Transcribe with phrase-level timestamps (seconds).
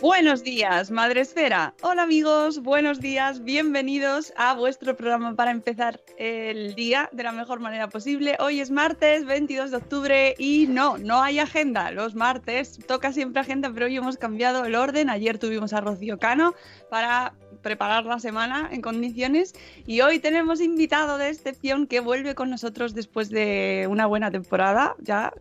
[0.00, 1.74] Buenos días, Madre Esfera.
[1.82, 7.58] Hola amigos, buenos días, bienvenidos a vuestro programa para empezar el día de la mejor
[7.58, 8.36] manera posible.
[8.38, 11.90] Hoy es martes 22 de octubre y no, no hay agenda.
[11.90, 15.10] Los martes toca siempre agenda, pero hoy hemos cambiado el orden.
[15.10, 16.54] Ayer tuvimos a Rocío Cano
[16.90, 19.52] para preparar la semana en condiciones
[19.84, 24.94] y hoy tenemos invitado de excepción que vuelve con nosotros después de una buena temporada.
[25.00, 25.32] Ya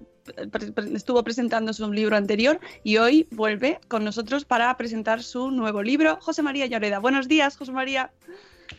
[0.94, 6.18] estuvo presentando su libro anterior y hoy vuelve con nosotros para presentar su nuevo libro,
[6.22, 7.00] José María Lloreda.
[7.00, 8.12] Buenos días, José María.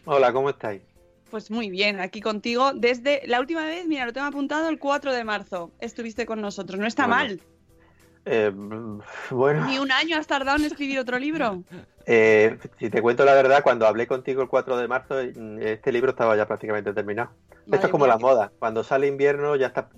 [0.05, 0.83] Hola, ¿cómo estáis?
[1.31, 5.13] Pues muy bien, aquí contigo desde la última vez, mira, lo tengo apuntado el 4
[5.13, 5.71] de marzo.
[5.81, 7.17] Estuviste con nosotros, no está Bueno.
[7.23, 7.41] mal.
[8.31, 8.53] Eh,
[9.31, 11.62] bueno, Ni un año has tardado en escribir otro libro.
[12.05, 16.11] eh, si te cuento la verdad, cuando hablé contigo el 4 de marzo, este libro
[16.11, 17.31] estaba ya prácticamente terminado.
[17.72, 18.53] Esto es como mía, la moda.
[18.59, 19.89] Cuando sale invierno, ya está.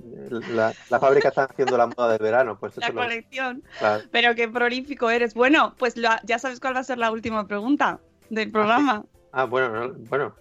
[0.51, 2.57] La, la fábrica está haciendo la moda del verano.
[2.59, 3.63] Pues La lo- colección.
[4.11, 5.35] Pero qué prolífico eres.
[5.35, 7.99] Bueno, pues lo- ya sabes cuál va a ser la última pregunta
[8.29, 9.05] del programa.
[9.33, 10.35] Ah, bueno, no, bueno,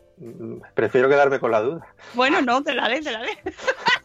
[0.74, 1.88] prefiero quedarme con la duda.
[2.16, 3.38] Bueno, no, te la haré, te la haré.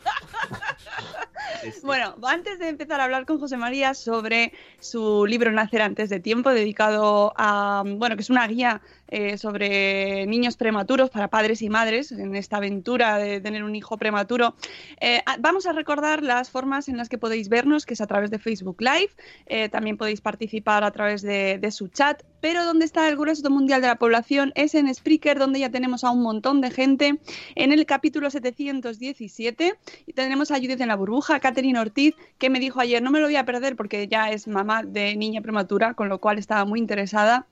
[1.83, 6.21] Bueno, antes de empezar a hablar con José María sobre su libro Nacer antes de
[6.21, 8.81] tiempo, dedicado a, bueno, que es una guía
[9.17, 13.97] eh, sobre niños prematuros para padres y madres en esta aventura de tener un hijo
[13.97, 14.57] prematuro,
[15.01, 18.33] eh, vamos a recordar las formas en las que podéis vernos, que es a través
[18.33, 19.11] de Facebook Live,
[19.47, 23.81] eh, también podéis participar a través de, su chat, pero donde está el grueso mundial
[23.83, 27.21] de la población es en Spreaker, donde ya tenemos a un montón de gente.
[27.55, 32.59] En el capítulo 717 y tenemos a Judith en la burbuja, Catherine Ortiz, que me
[32.59, 35.95] dijo ayer, no me lo voy a perder porque ya es mamá de niña prematura,
[35.95, 37.47] con lo cual estaba muy interesada.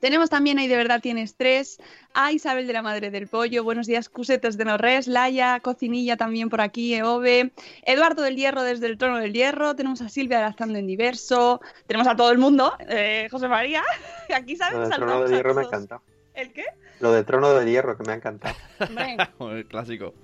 [0.00, 1.78] Tenemos también ahí de verdad tienes tres,
[2.14, 6.48] a Isabel de la Madre del Pollo, buenos días, Cusetos de Norres, Laia, Cocinilla también
[6.50, 7.52] por aquí, Eove,
[7.84, 12.06] Eduardo del Hierro desde el Trono del Hierro, tenemos a Silvia lanzando en diverso, tenemos
[12.06, 13.82] a todo el mundo, eh, José María,
[14.34, 16.02] aquí sabes, del trono de a hierro me encantado.
[16.34, 16.64] ¿El qué?
[17.00, 18.54] Lo del trono de hierro que me ha encantado.
[19.50, 20.14] El clásico.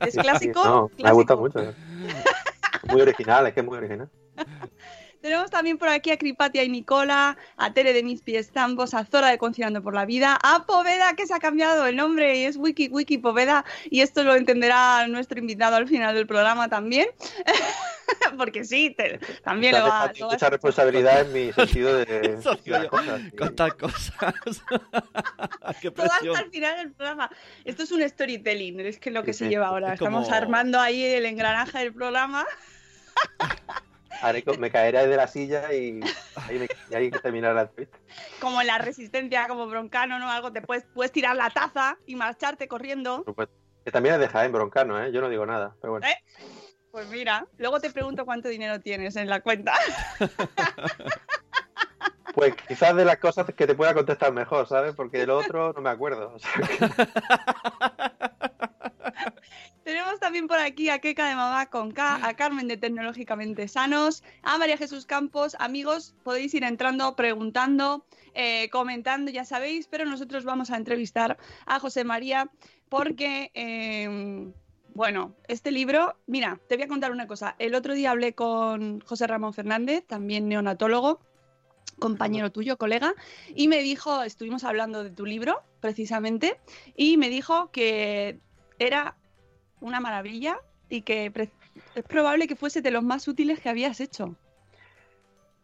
[0.00, 0.64] es clásico.
[0.64, 1.36] No, me ha clásico.
[1.36, 1.74] gustado mucho.
[2.88, 4.08] Muy original, es que es muy original.
[5.20, 9.04] Tenemos también por aquí a Cripatia y Nicola, a Tere de Mis Pies Tambos, a
[9.04, 12.44] Zora de Conciliando por la Vida, a Poveda, que se ha cambiado el nombre y
[12.44, 17.06] es Wiki Wiki Poveda, y esto lo entenderá nuestro invitado al final del programa también,
[18.38, 22.38] porque sí, te- también lo va, lo va- mucha responsabilidad en mi sentido de.
[23.38, 24.12] Contar cosas.
[25.82, 27.30] Qué todo hasta el final del programa.
[27.64, 29.92] Esto es un storytelling, es que lo que Sí, se lleva ahora.
[29.94, 32.46] Es como- Estamos armando ahí el engranaje del programa.
[34.22, 36.00] Haré me caeré de la silla y
[36.48, 37.98] ahí, me- y ahí hay que terminar la entrevista.
[38.40, 40.30] Como en la resistencia, como broncano, ¿no?
[40.30, 43.24] Algo te puedes, puedes tirar la taza y marcharte corriendo.
[43.84, 45.10] Que también es de Jaén, broncano, ¿eh?
[45.12, 46.06] Yo no digo nada, pero bueno.
[46.06, 46.16] ¿Eh?
[46.90, 49.74] Pues mira, luego te pregunto cuánto dinero tienes en la cuenta.
[52.32, 54.94] Pues quizás de las cosas que te pueda contestar mejor, ¿sabes?
[54.94, 56.32] Porque de lo otro no me acuerdo.
[56.34, 56.50] O sea,
[59.84, 64.22] Tenemos también por aquí a Keka de Mamá con K, a Carmen de Tecnológicamente Sanos,
[64.42, 65.56] a María Jesús Campos.
[65.58, 68.04] Amigos, podéis ir entrando, preguntando,
[68.34, 72.50] eh, comentando, ya sabéis, pero nosotros vamos a entrevistar a José María
[72.90, 74.52] porque, eh,
[74.94, 77.56] bueno, este libro, mira, te voy a contar una cosa.
[77.58, 81.20] El otro día hablé con José Ramón Fernández, también neonatólogo,
[81.98, 83.14] compañero tuyo, colega,
[83.54, 86.60] y me dijo, estuvimos hablando de tu libro, precisamente,
[86.96, 88.40] y me dijo que
[88.78, 89.16] era
[89.80, 91.32] una maravilla y que
[91.94, 94.36] es probable que fuese de los más útiles que habías hecho.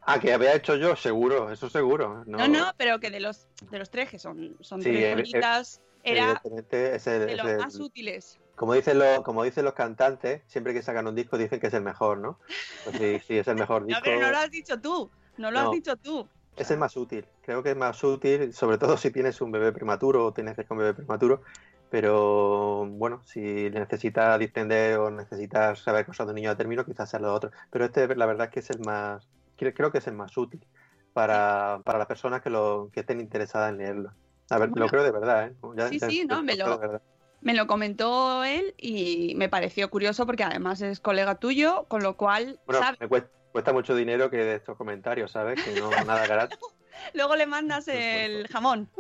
[0.09, 2.23] Ah, que había hecho yo, seguro, eso seguro.
[2.27, 5.81] No, no, pero que de los, de los tres, que son, son Sí, tres bolitas,
[6.05, 8.39] era Evidentemente, es el- de es los el- más útiles.
[8.55, 11.75] como, dicen los, como dicen los cantantes, siempre que sacan un disco dicen que es
[11.75, 12.39] el mejor, ¿no?
[12.85, 14.03] Pues sí, sí, es el mejor No, disco.
[14.05, 15.67] pero no lo has dicho tú, no lo No.
[15.67, 16.29] has dicho tú.
[16.57, 19.73] Es el más útil, creo que es más útil, sobre todo si tienes un bebé
[19.73, 21.43] prematuro o tienes que con un bebé prematuro,
[21.91, 27.11] pero bueno, si necesitas distender o necesitas saber cosas de un niño a término, quizás
[27.11, 27.51] sea lo otro.
[27.71, 30.67] Pero este, la verdad es que es el más, creo que es el más útil
[31.13, 34.13] para, para las personas que, lo, que estén interesadas en leerlo.
[34.51, 34.85] A ver, Bueno.
[34.87, 35.55] lo creo de verdad, ¿eh?
[35.77, 37.01] Ya- Sí, ya- sí, no, me lo- de.
[37.41, 42.17] Me lo comentó él y me pareció curioso porque además es colega tuyo, con lo
[42.17, 42.59] cual,
[42.99, 45.63] me cuesta, cuesta mucho dinero que de estos comentarios, ¿sabes?
[45.63, 46.59] Que no nada gratis.
[47.15, 48.91] Luego le mandas el jamón.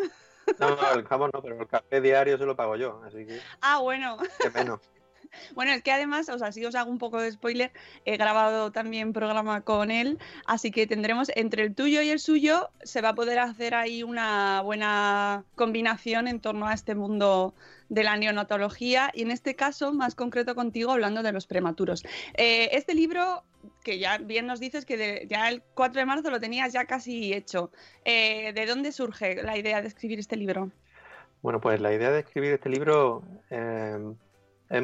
[0.58, 3.40] No, no, el jamón no, pero el café diario se lo pago yo, así que,
[3.60, 4.16] Ah, bueno.
[4.40, 4.80] que menos.
[5.54, 7.70] Bueno, es que además, o sea, si os hago un poco de spoiler,
[8.06, 12.70] he grabado también programa con él, así que tendremos entre el tuyo y el suyo,
[12.82, 17.54] se va a poder hacer ahí una buena combinación en torno a este mundo
[17.88, 22.04] de la neonatología y en este caso, más concreto contigo, hablando de los prematuros.
[22.34, 23.44] Eh, este libro,
[23.84, 27.32] que ya bien nos dices que ya el 4 de marzo lo tenías ya casi
[27.32, 27.70] hecho,
[28.04, 30.70] eh, ¿de dónde surge la idea de escribir este libro?
[31.42, 33.98] Bueno, pues la idea de escribir este libro eh,
[34.70, 34.82] es-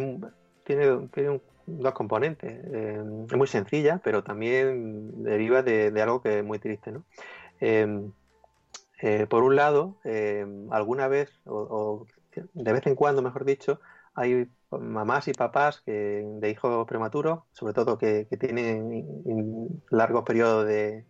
[0.64, 2.52] tiene, tiene un- dos componentes.
[2.72, 7.05] Eh, es muy sencilla, pero también deriva de, algo que es muy triste, ¿no?
[7.60, 9.96] Eh, por un lado,
[10.70, 12.06] alguna vez, o
[12.52, 13.81] de vez en cuando, mejor dicho,
[14.14, 21.06] hay mamás y papás que, de hijos prematuros, sobre todo que, tienen largos periodos de,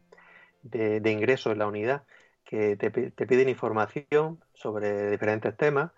[0.62, 2.04] de, ingreso en la unidad,
[2.44, 5.92] que te, te piden información sobre diferentes temas,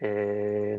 [0.00, 0.78] eh,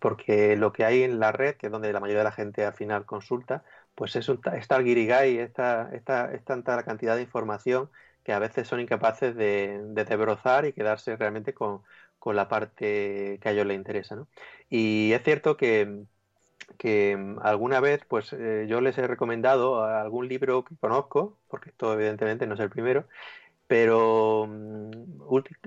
[0.00, 2.64] porque lo que hay en la red, que es donde la mayoría de la gente
[2.64, 6.84] al final consulta, pues es un, ta- es tal guirigay, esta, esta, es tanta la
[6.84, 7.90] cantidad de información
[8.24, 11.82] que a veces son incapaces de, de desbrozar y quedarse realmente con,
[12.26, 14.26] con la parte que a ellos les interesa, ¿no?
[14.68, 16.06] Y es cierto que,
[16.78, 21.70] que mm, alguna vez pues eh, yo les he recomendado algún libro que conozco, porque
[21.70, 23.08] esto evidentemente no es el primero,
[23.68, 24.90] pero mm,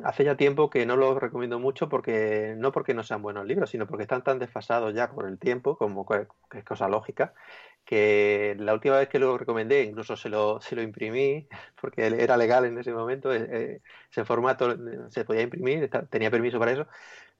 [0.03, 3.69] hace ya tiempo que no los recomiendo mucho porque no porque no sean buenos libros,
[3.71, 6.27] sino porque están tan desfasados ya por el tiempo, como que
[6.59, 7.33] es cosa lógica,
[7.89, 11.47] que la última vez que lo recomendé, incluso se lo, se lo imprimí,
[11.81, 13.81] porque era legal en ese momento, eh, eh,
[14.12, 14.77] ese formato eh,
[15.09, 16.88] se podía imprimir, tenía permiso para eso,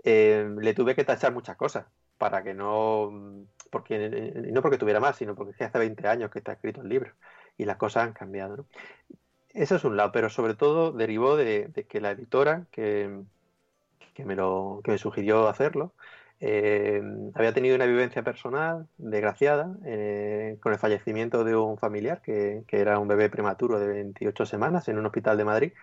[0.04, 1.86] eh, le tuve que tachar muchas cosas
[2.18, 6.54] para que no, porque no porque tuviera más, sino porque hace 20 años que está
[6.54, 7.14] escrito el libro
[7.56, 8.66] y las cosas han cambiado, ¿no?
[9.50, 13.24] Eso es un lado, pero sobre todo derivó de, de que la editora que,
[14.14, 15.94] que me lo que me sugirió hacerlo
[16.42, 17.02] eh,
[17.36, 23.00] había tenido una vivencia personal desgraciada eh, con el fallecimiento de un familiar que, era
[23.00, 25.74] un bebé prematuro de 28 semanas en un hospital de Madrid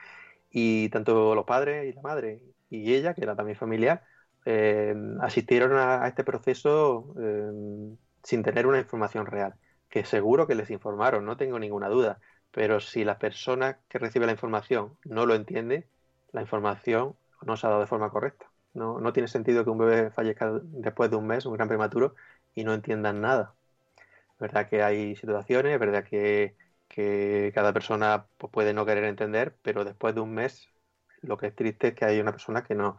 [0.51, 4.05] y tanto los padres y la madre y ella, que era también familiar,
[4.47, 7.15] eh, asistieron a, este proceso
[8.23, 9.55] sin tener una información real,
[9.89, 12.19] que seguro que les informaron, no tengo ninguna duda,
[12.51, 15.87] pero si la persona que recibe la información no lo entiende,
[16.33, 18.46] la información no se ha dado de forma correcta.
[18.77, 22.15] No, no tiene sentido que un bebé fallezca después de un mes, un gran prematuro,
[22.55, 23.55] y no entiendan nada.
[24.35, 26.57] Es verdad que hay situaciones, es verdad que,
[26.89, 30.69] que cada persona pues, puede no querer entender, pero después de un mes
[31.23, 32.99] lo que es triste es que hay una persona que no,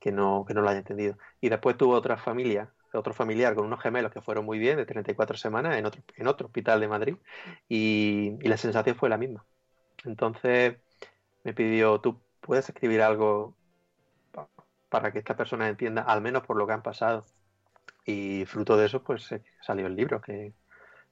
[0.00, 1.18] que no, que no lo haya entendido.
[1.40, 4.86] Y después tuvo otra familia, otro familiar con unos gemelos que fueron muy bien, de
[4.86, 7.16] 34 semanas, en otro, en otro hospital de Madrid,
[7.68, 9.44] y, y la sensación fue la misma.
[10.04, 10.78] Entonces
[11.44, 13.56] me pidió, ¿tú puedes escribir algo
[14.88, 17.24] para que esta persona entienda, al menos por lo que han pasado?
[18.04, 20.52] Y fruto de eso, pues eh, salió el libro, que,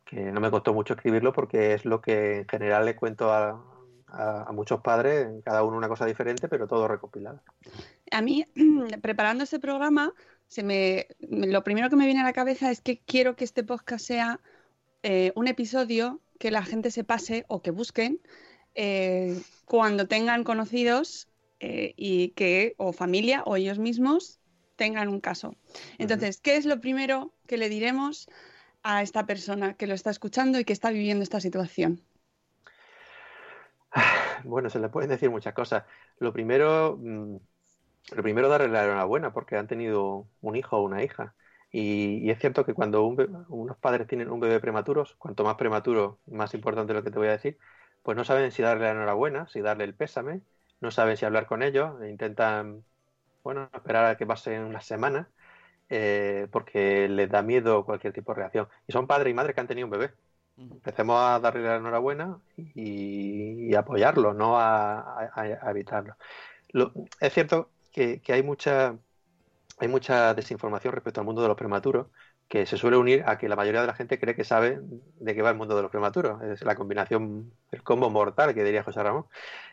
[0.04, 3.62] que no me costó mucho escribirlo porque es lo que en general le cuento a,
[4.08, 7.40] a- muchos padres, cada uno una cosa diferente, pero todo recopilado.
[8.10, 8.46] A mí,
[9.02, 10.12] preparando este programa,
[10.48, 13.64] se me- lo primero que me viene a la cabeza es que quiero que este
[13.64, 14.40] podcast sea
[15.02, 18.20] eh, un episodio que la gente se pase o que busquen
[18.74, 21.28] eh, cuando tengan conocidos
[21.60, 24.40] eh, y que o familia o ellos mismos
[24.76, 25.56] tengan un caso.
[25.98, 28.28] Entonces, ¿qué es lo primero que le diremos
[28.82, 32.02] a esta persona que lo está escuchando y que está viviendo esta situación?
[34.44, 35.84] Bueno, se le pueden decir muchas cosas.
[36.18, 37.36] Lo primero, mm,
[38.12, 41.34] lo primero darle la enhorabuena porque han tenido un hijo o una hija.
[41.72, 45.56] Y, y es cierto que cuando un unos padres tienen un bebé prematuro, cuanto más
[45.56, 47.58] prematuro, más importante lo que te voy a decir,
[48.02, 50.42] pues no saben si darle la enhorabuena, si darle el pésame,
[50.80, 52.84] no saben si hablar con ellos, e intentan,
[53.44, 55.28] bueno, esperar a que pasen unas semanas,
[55.90, 58.68] eh, porque les da miedo cualquier tipo de reacción.
[58.86, 60.14] Y son padres y madres que han tenido un bebé.
[60.58, 66.16] Empecemos a darle la enhorabuena y, y apoyarlo, no a, a- a evitarlo.
[66.70, 68.98] Lo- es cierto que, que hay mucha
[69.78, 72.08] hay mucha desinformación respecto al mundo de los prematuros
[72.48, 75.34] que se suele unir a que la mayoría de la gente cree que sabe de
[75.34, 76.42] qué va el mundo de los prematuros.
[76.42, 79.26] Es la combinación, el combo mortal que diría José Ramón.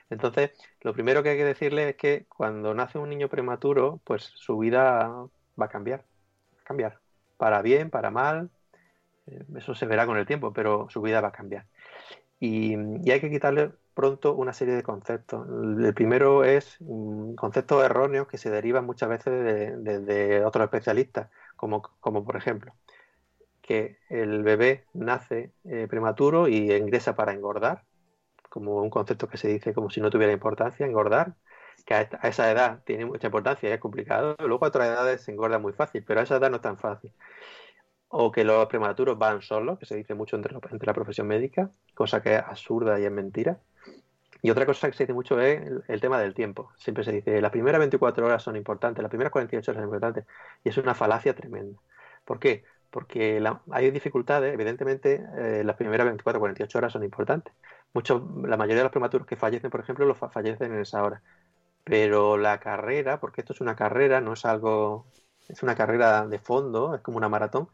[0.09, 0.51] Entonces,
[0.81, 4.57] lo primero que hay que decirle es que cuando nace un niño prematuro, pues su
[4.59, 5.09] vida
[5.61, 6.01] va a cambiar.
[6.57, 7.01] Va a cambiar.
[7.37, 8.51] Para bien, para mal.
[9.27, 11.67] eh, Eso se verá con el tiempo, pero su vida va a cambiar.
[12.39, 12.75] Y,
[13.11, 15.47] hay que quitarle pronto una serie de conceptos.
[15.49, 20.65] El primero es mm, conceptos erróneos que se derivan muchas veces de, de- de otros
[20.65, 22.73] especialistas, como, como por ejemplo
[23.61, 27.85] que el bebé nace eh, prematuro y ingresa para engordar,
[28.49, 31.35] como un concepto que se dice como si no tuviera importancia, engordar,
[31.85, 34.35] que a, esa edad tiene mucha importancia y es complicado.
[34.39, 36.77] Luego a otras edades se engorda muy fácil, pero a esa edad no es tan
[36.79, 37.13] fácil.
[38.09, 41.27] O que los prematuros van solos, que se dice mucho entre, lo- entre la profesión
[41.27, 43.59] médica, cosa que es absurda y es mentira.
[44.43, 46.73] Y otra cosa que se dice mucho es el, tema del tiempo.
[46.77, 50.25] Siempre se dice, las primeras 24 horas son importantes, las primeras 48 horas son importantes.
[50.63, 51.79] Y es una falacia tremenda.
[52.25, 52.65] ¿Por qué?
[52.91, 57.53] Porque hay dificultades, evidentemente, eh, las primeras 24 48 horas son importantes.
[57.93, 61.03] Muchos, la mayoría de los prematuros que fallecen, por ejemplo, los fa- fallecen en esa
[61.03, 61.23] hora.
[61.83, 65.07] Pero la carrera, porque esto es una carrera, no es algo,
[65.49, 67.69] es una carrera de fondo, es como una maratón,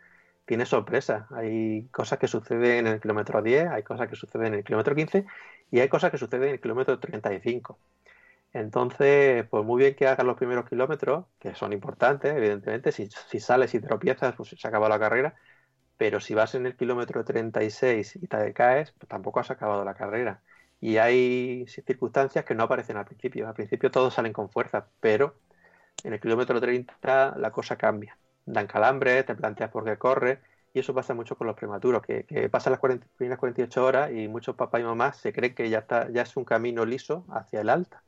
[0.50, 1.32] tiene sorpresas.
[1.32, 4.96] Hay cosas que suceden en el kilómetro 10, hay cosas que suceden en el kilómetro
[4.96, 5.26] 15
[5.70, 7.78] y hay cosas que suceden en el kilómetro 35.
[8.54, 13.40] Entonces, pues muy bien que hagas los primeros kilómetros, que son importantes, evidentemente, si, si
[13.40, 15.36] sales y tropiezas, pues se acaba la carrera,
[15.98, 19.94] pero si vas en el kilómetro 36 y te caes, pues tampoco has acabado la
[19.96, 20.42] carrera.
[20.82, 23.48] Y hay circunstancias que no aparecen al principio.
[23.48, 25.36] Al principio todos salen con fuerza, pero
[26.04, 28.18] en el kilómetro 30 la cosa cambia.
[28.54, 30.40] Dan calambres, te planteas por qué corres,
[30.74, 34.28] y eso pasa mucho con los prematuros, que, pasan las 40 primeras 48 horas y
[34.28, 37.62] muchos papás y mamás se creen que ya, está, ya es un camino liso hacia
[37.62, 38.04] el alta,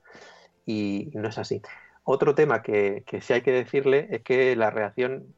[0.66, 1.62] y no es así.
[2.04, 5.34] Otro tema que, que sí hay que decirle es que la reacción,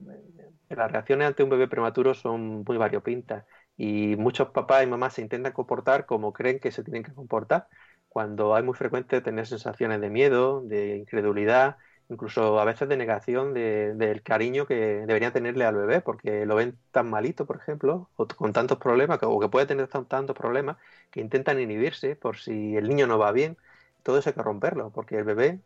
[0.69, 3.45] las reacciones ante un bebé prematuro son muy variopintas
[3.77, 7.67] y muchos papás y mamás se intentan comportar como creen que se tienen que comportar,
[8.07, 11.77] cuando es muy frecuente tener sensaciones de miedo, de incredulidad,
[12.09, 16.55] incluso a veces de negación de- del cariño que deberían tenerle al bebé, porque lo
[16.55, 20.35] ven tan malito, por ejemplo, o con tantos problemas, o que puede tener tan- tantos
[20.37, 20.77] problemas,
[21.11, 23.57] que intentan inhibirse por si el niño no va bien.
[24.03, 25.61] Todo eso hay que romperlo, porque el bebé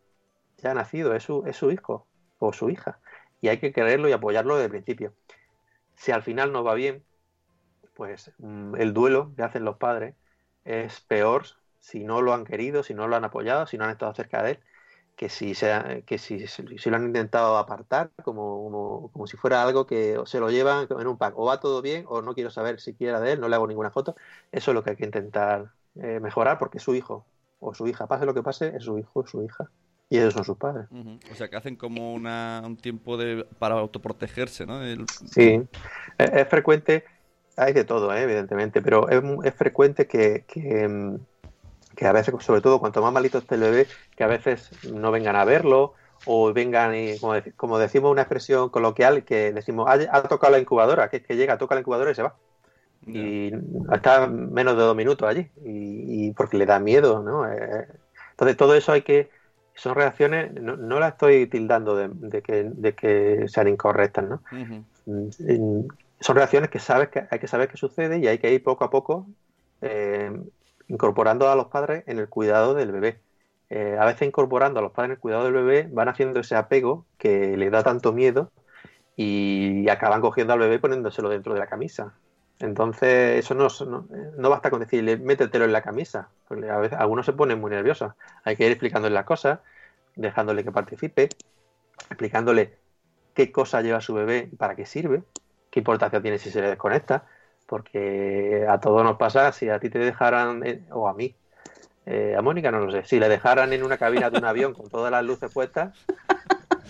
[0.57, 2.07] ya ha nacido, es su, es su hijo
[2.39, 3.01] o su hija,
[3.41, 5.15] y hay que quererlo y apoyarlo desde el principio.
[5.95, 7.05] Si al final no va bien,
[7.95, 10.15] pues mm, el duelo que hacen los padres
[10.63, 11.45] es peor
[11.79, 14.43] si no lo han querido, si no lo han apoyado, si no han estado cerca
[14.43, 14.59] de él,
[15.17, 19.63] que si, se, que si, si lo han intentado apartar como, como, como, si fuera
[19.63, 21.33] algo que se lo llevan en un pack.
[21.37, 23.89] O va todo bien o no quiero saber siquiera de él, no le hago ninguna
[23.89, 24.15] foto.
[24.51, 27.25] Eso es lo que hay que intentar eh, mejorar porque es su hijo
[27.59, 28.05] o su hija.
[28.05, 29.67] Pase lo que pase, es su hijo o su hija.
[30.07, 30.85] Y ellos son sus padres.
[30.91, 31.31] Uh -huh.
[31.31, 34.83] O sea, que hacen como una, un tiempo de, para autoprotegerse, ¿no?
[34.83, 35.05] El...
[35.09, 35.61] Sí,
[36.19, 37.05] es, es, frecuente,
[37.57, 38.21] hay de todo, ¿eh?
[38.21, 41.17] evidentemente, pero es, es frecuente que, que,
[41.97, 45.11] que, a veces, sobre todo cuanto más malito esté el bebé, que a veces no
[45.11, 45.93] vengan a verlo
[46.25, 50.59] o vengan y, como, como decimos una expresión coloquial, que decimos, ha, ha, tocado la
[50.59, 52.35] incubadora, que es que llega, toca la incubadora y se va.
[53.05, 53.23] Yeah.
[53.23, 53.53] Y
[53.91, 57.51] está menos de dos minutos allí, y, y porque le da miedo, ¿no?
[57.51, 57.87] Eh,
[58.31, 59.29] entonces todo eso hay que
[59.77, 64.41] son reacciones, no, no las estoy tildando de, de, que, de, que, sean incorrectas, ¿no?
[64.51, 65.87] Uh -huh.
[66.19, 68.83] Son reacciones que sabes que hay que saber qué sucede y hay que ir poco
[68.83, 69.27] a poco
[69.81, 70.31] eh,
[70.87, 73.19] incorporando a los padres en el cuidado del bebé.
[73.69, 76.55] Eh, a veces incorporando a los padres en el cuidado del bebé van haciendo ese
[76.55, 78.51] apego que le da tanto miedo
[79.15, 82.13] y acaban cogiendo al bebé poniéndoselo dentro de la camisa.
[82.59, 87.25] Entonces, eso no, no, no, basta con decirle, métetelo en la camisa, a veces algunos
[87.25, 88.13] se ponen muy nerviosos.
[88.43, 89.59] Hay que ir explicándole las cosas,
[90.15, 91.29] dejándole que participe,
[92.09, 92.77] explicándole
[93.35, 95.21] qué cosa lleva su bebé y para qué sirve,
[95.69, 97.25] qué importancia tiene si se le desconecta,
[97.67, 101.35] porque a todos nos pasa, si a ti te dejaran, eh, o a mí,
[102.05, 104.73] eh, a Mónica no lo sé, si le dejaran en una cabina de un avión
[104.73, 105.93] con todas las luces puestas,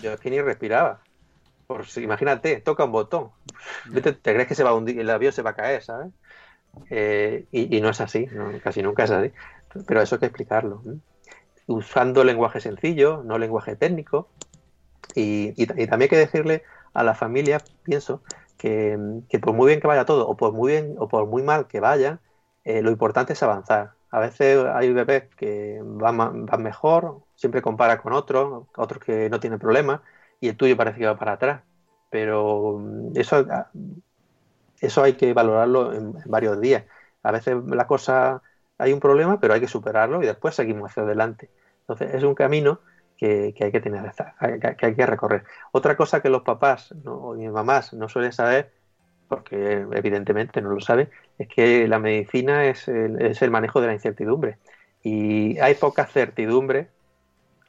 [0.02, 1.00] yo es que ni respiraba.
[1.66, 3.32] Por imagínate, toca un botón.
[3.92, 6.14] Te, crees que el avión se va a caer, ¿sabes?
[6.92, 8.28] Eh, y, no es así,
[8.64, 9.32] casi nunca es así.
[9.86, 10.82] Pero eso hay que explicarlo.
[11.66, 14.30] Usando lenguaje sencillo, no lenguaje técnico.
[15.16, 18.22] Y, y, y, también hay que decirle a la familia, pienso,
[18.58, 18.98] que,
[19.42, 21.80] por muy bien que vaya todo, o por muy bien o por muy mal que
[21.80, 22.20] vaya,
[22.64, 23.94] eh, lo importante es avanzar.
[24.12, 29.40] A veces hay bebés que van, van mejor, siempre compara con otros, otros que no
[29.40, 30.02] tienen problemas,
[30.40, 31.64] y el tuyo parece que va para atrás.
[32.10, 33.46] Pero mm, eso,
[34.80, 36.86] eso hay que valorarlo en, varios días.
[37.24, 38.42] A veces la cosa,
[38.78, 41.50] hay un problema, pero hay que superarlo y después seguimos hacia adelante.
[41.82, 42.80] Entonces es un camino
[43.18, 44.12] que, hay que tener,
[44.78, 45.44] que hay que recorrer.
[45.72, 47.36] Otra cosa que los papás ¿no?
[47.40, 48.72] y mamás no suelen saber,
[49.28, 53.88] porque evidentemente no lo saben, es que la medicina es el, es el manejo de
[53.88, 54.58] la incertidumbre.
[55.04, 56.90] Y hay poca certidumbre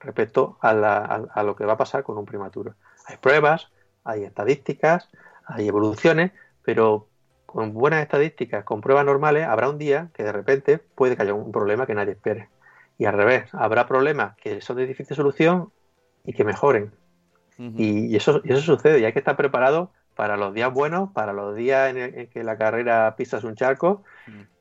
[0.00, 2.74] respecto a, a, lo que va a pasar con un prematuro.
[3.06, 3.68] Hay pruebas,
[4.04, 5.08] hay estadísticas,
[5.46, 7.08] hay evoluciones, pero
[7.46, 11.34] con buenas estadísticas, con pruebas normales, habrá un día que de repente puede que haya
[11.34, 12.48] un problema que nadie espere.
[12.98, 15.72] Y al revés, habrá problemas que son de difícil solución
[16.24, 16.92] y que mejoren.
[17.56, 21.54] y, eso, eso sucede y hay que estar preparado para los días buenos, para los
[21.54, 24.02] días en, que la carrera pisas un charco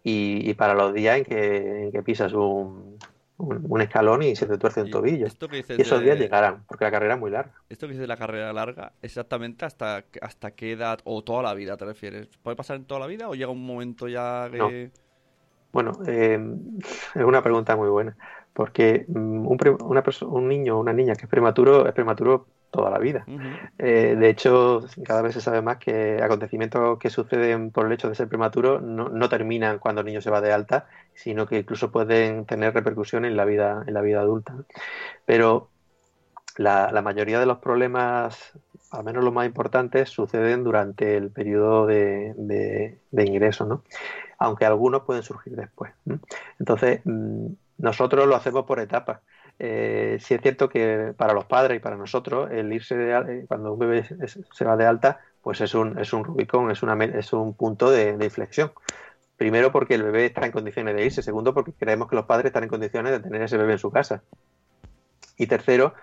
[0.03, 2.99] y, para los días en que, en que pisas un,
[3.37, 5.25] un, escalón y se te tuerce un tobillo.
[5.25, 7.53] y esos días llegarán, porque la carrera es muy larga.
[7.69, 11.53] Esto que dices de la carrera larga, exactamente hasta, hasta qué edad o toda la
[11.55, 12.27] vida te refieres.
[12.43, 14.91] ¿Puede pasar en toda la vida o llega un momento ya que...
[15.71, 16.39] Bueno, eh,
[17.15, 18.17] es una pregunta muy buena,
[18.53, 22.89] porque mm, un, una un niño o una niña que es prematuro es prematuro toda
[22.89, 23.25] la vida.
[23.77, 28.09] Eh, de hecho, cada vez se sabe más que acontecimientos que suceden por el hecho
[28.09, 31.59] de ser prematuro no, no, terminan cuando el niño se va de alta, sino que
[31.59, 34.53] incluso pueden tener repercusión en la vida, en la vida adulta.
[35.25, 35.69] Pero
[36.57, 38.53] la, la, mayoría de los problemas,
[38.91, 43.83] al menos los más importantes, suceden durante el periodo de, de, ingreso, ¿no?
[44.37, 45.91] aunque algunos pueden surgir después.
[46.59, 49.19] Entonces, mm, nosotros lo hacemos por etapas
[49.59, 53.45] eh, sí es cierto que para los padres y para nosotros el irse de, eh,
[53.47, 57.01] cuando un bebé se va de alta pues es un, es un Rubicón, es, una,
[57.05, 58.71] es un punto de, inflexión.
[59.37, 62.47] Primero porque el bebé está en condiciones de irse, segundo porque creemos que los padres
[62.47, 64.23] están en condiciones de tener ese bebé en su casa.
[65.37, 65.93] Y tercero,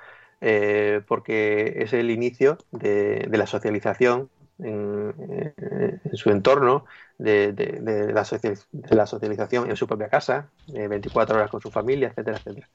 [0.46, 5.14] eh, porque es el inicio de, la socialización en,
[6.12, 6.84] su entorno,
[7.16, 12.68] de, de, la socialización en su propia casa, 24 horas con su familia, etcétera, etcétera.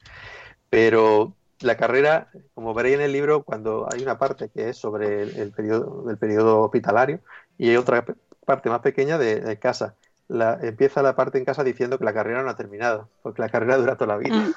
[0.71, 5.21] Pero la carrera, como veréis en el libro, cuando hay una parte que es sobre
[5.21, 7.19] el, periodo, del periodo hospitalario
[7.59, 8.03] y hay otra
[8.45, 9.93] parte más pequeña de, casa.
[10.27, 13.49] La, empieza la parte en casa diciendo que la carrera no ha terminado, porque la
[13.49, 14.53] carrera dura toda la vida, mm.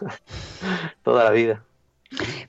[1.02, 1.62] toda la vida.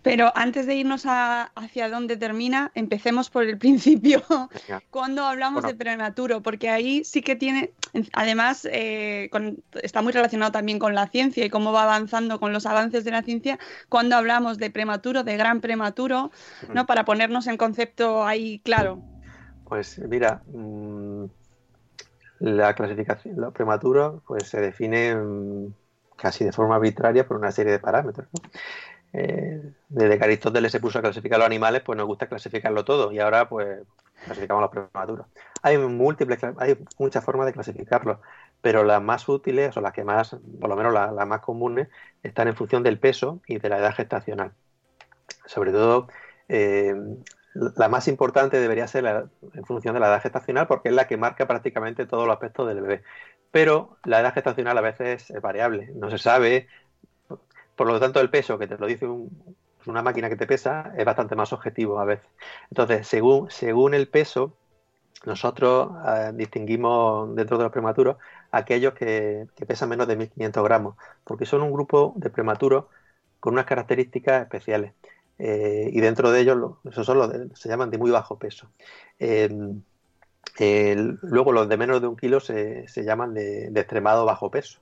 [0.01, 4.21] Pero antes de irnos hacia dónde termina, empecemos por el principio.
[4.89, 7.73] Cuando hablamos de prematuro, porque ahí sí que tiene,
[8.13, 9.29] además, eh,
[9.81, 13.11] está muy relacionado también con la ciencia y cómo va avanzando con los avances de
[13.11, 13.59] la ciencia.
[13.89, 16.31] Cuando hablamos de prematuro, de gran prematuro,
[16.73, 16.85] ¿no?
[16.85, 19.01] Para ponernos en concepto ahí claro.
[19.65, 21.25] Pues mira, mm,
[22.39, 25.73] la clasificación, lo prematuro, pues se define mm,
[26.17, 28.27] casi de forma arbitraria por una serie de parámetros.
[28.33, 28.49] ¿no?
[29.13, 33.11] Eh, desde que Aristóteles se puso a clasificar los animales, pues nos gusta clasificarlo todo
[33.11, 33.83] y ahora pues
[34.25, 35.27] clasificamos los prematuros.
[35.61, 38.17] Hay múltiples, hay muchas formas de clasificarlos,
[38.61, 41.89] pero las más útiles o las que más, por lo menos las, más comunes,
[42.23, 44.51] están en función del peso y de la edad gestacional.
[45.45, 46.07] Sobre todo,
[46.49, 46.95] eh,
[47.53, 49.05] la más importante debería ser
[49.53, 52.67] en función de la edad gestacional porque es la que marca prácticamente todos los aspectos
[52.67, 53.03] del bebé.
[53.51, 56.67] Pero la edad gestacional a veces es variable, no se sabe,
[57.75, 59.07] por lo tanto, el peso que te lo dice
[59.85, 62.27] una máquina que te pesa es bastante más objetivo a veces.
[62.69, 64.53] Entonces, según, según el peso,
[65.25, 68.17] nosotros eh, distinguimos dentro de los prematuros
[68.51, 72.85] aquellos que, pesan menos de 1500 gramos, porque son un grupo de prematuros
[73.39, 74.93] con unas características especiales.
[75.39, 78.69] Eh, y dentro de ellos, esos son los se llaman de muy bajo peso.
[79.19, 79.81] Em,
[81.21, 84.79] luego los de menos de un kilo se, llaman de extremado bajo peso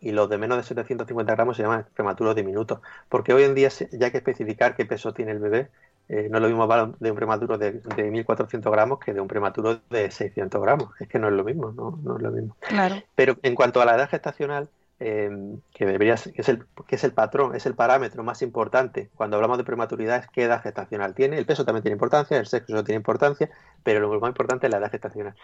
[0.00, 2.80] y los de menos de 750 gramos se llaman prematuros diminutos.
[3.08, 5.68] Porque hoy en día ya hay que especificar qué peso tiene el bebé.
[6.08, 6.66] Eh, no es lo mismo
[6.98, 10.90] de un prematuro de, de, 1.400 gramos que de un prematuro de 600 gramos.
[10.98, 12.56] Es que no es lo mismo, no, no es lo mismo.
[12.60, 12.96] Claro.
[13.14, 17.04] Pero en cuanto a la edad gestacional, em, que debería que es el que es
[17.04, 21.14] el patrón, es el parámetro más importante cuando hablamos de prematuridad es qué edad gestacional
[21.14, 21.38] tiene.
[21.38, 23.48] El peso también tiene importancia, el sexo tiene importancia,
[23.84, 25.34] pero lo más importante es la edad gestacional.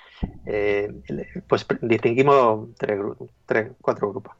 [0.46, 0.92] Eh,
[1.46, 2.98] pues distinguimos tres,
[3.46, 4.34] tres, cuatro grupos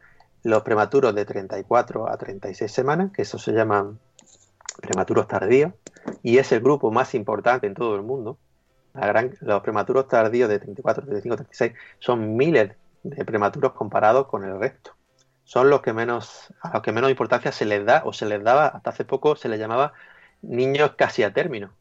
[0.46, 3.98] los prematuros de 34 a 36 semanas, que eso se llaman
[4.80, 5.72] prematuros tardíos,
[6.22, 8.38] y es el grupo más importante en todo el mundo.
[9.40, 14.92] los prematuros tardíos de 34, 35, 36 son miles de prematuros comparados con el resto.
[15.42, 18.42] Son los que menos, a los que menos importancia se les da o se les
[18.44, 19.94] daba, hasta hace poco se les llamaba
[20.42, 21.72] niños casi a término,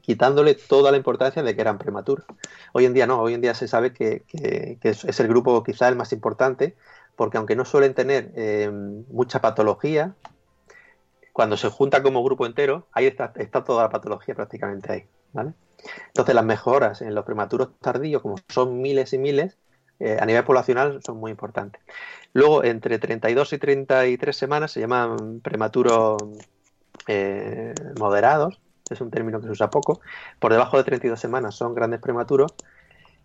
[0.00, 2.24] quitándole toda la importancia de que eran prematuros.
[2.72, 4.24] Hoy en día no, hoy en día se sabe que,
[4.82, 6.74] es, el grupo quizá el más importante
[7.16, 10.14] porque aunque no suelen tener eh, mucha patología,
[11.32, 13.32] cuando se junta como grupo entero, ahí está,
[13.64, 15.06] toda la patología prácticamente ahí.
[15.32, 15.52] ¿vale?
[16.08, 19.58] Entonces las mejoras en los prematuros tardíos, como son miles y miles,
[20.00, 21.82] eh, a nivel poblacional son muy importantes.
[22.32, 26.22] Luego, entre 32 y 33 semanas se llaman prematuros
[27.06, 30.00] eh, moderados, es un término que se usa poco.
[30.38, 32.54] Por debajo de 32 semanas son grandes prematuros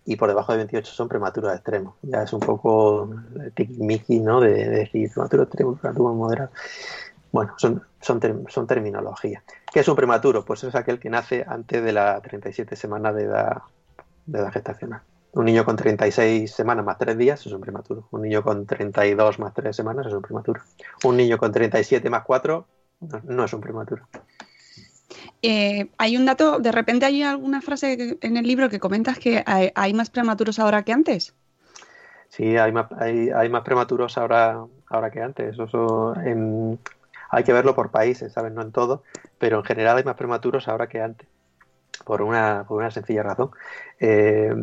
[0.06, 1.96] y por debajo de 28 son prematuros extremos.
[2.02, 3.10] Ya es un poco
[3.54, 4.40] tiquismiqui, ¿no?
[4.40, 6.52] De, de, decir prematuro extremo, prematuro moderado.
[7.32, 9.44] Bueno, son, son, son terminologías.
[9.72, 10.44] ¿Qué es un prematuro?
[10.44, 13.58] Pues es aquel que nace antes de las 37 semanas de edad,
[14.26, 15.02] de edad gestacional.
[15.34, 18.08] Un niño con 36 semanas más 3 días es un prematuro.
[18.10, 20.62] Un niño con 32 más 3 semanas es un prematuro.
[21.04, 22.66] Un niño con 37 más 4
[23.02, 24.08] no, no es un prematuro.
[25.41, 29.43] Eh, hay un dato, de repente hay alguna frase en el libro que comentas que
[29.45, 31.34] hay, más prematuros ahora que antes.
[32.28, 35.58] Sí, hay más, hay, hay más prematuros ahora, ahora que antes.
[35.58, 36.13] Eso,
[37.32, 38.52] hay que verlo por países, ¿sabes?
[38.52, 39.04] No en todo,
[39.38, 41.28] pero en general hay más prematuros ahora que antes,
[42.06, 43.52] por una, por una sencilla razón.
[43.99, 44.54] Eh,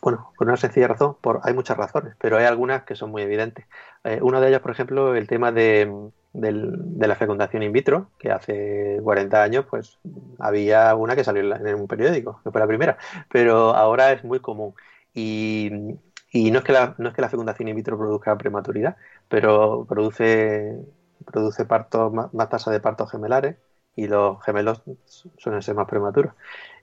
[0.00, 3.22] bueno, por una sencilla razón, por, hay muchas razones, pero hay algunas que son muy
[3.22, 3.66] evidentes.
[4.04, 8.10] Eh, una de ellas, por ejemplo, el tema de, del, de la fecundación in vitro,
[8.18, 9.98] que hace 40 años, pues
[10.38, 12.98] había una que salió en un periódico, que fue la primera,
[13.30, 14.74] pero ahora es muy común.
[15.14, 15.70] Y,
[16.32, 18.96] y no, es que la, no es que la fecundación in vitro produzca prematuridad,
[19.28, 20.78] pero produce,
[21.26, 23.56] produce partos, más, más tasa de partos gemelares
[23.96, 24.82] y los gemelos
[25.36, 26.32] suelen ser más prematuros.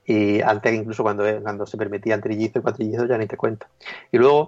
[0.06, 3.66] Y antes, incluso cuando, cuando se permitían trillizos y cuatrillizos, ya ni te cuento.
[4.12, 4.46] Y luego,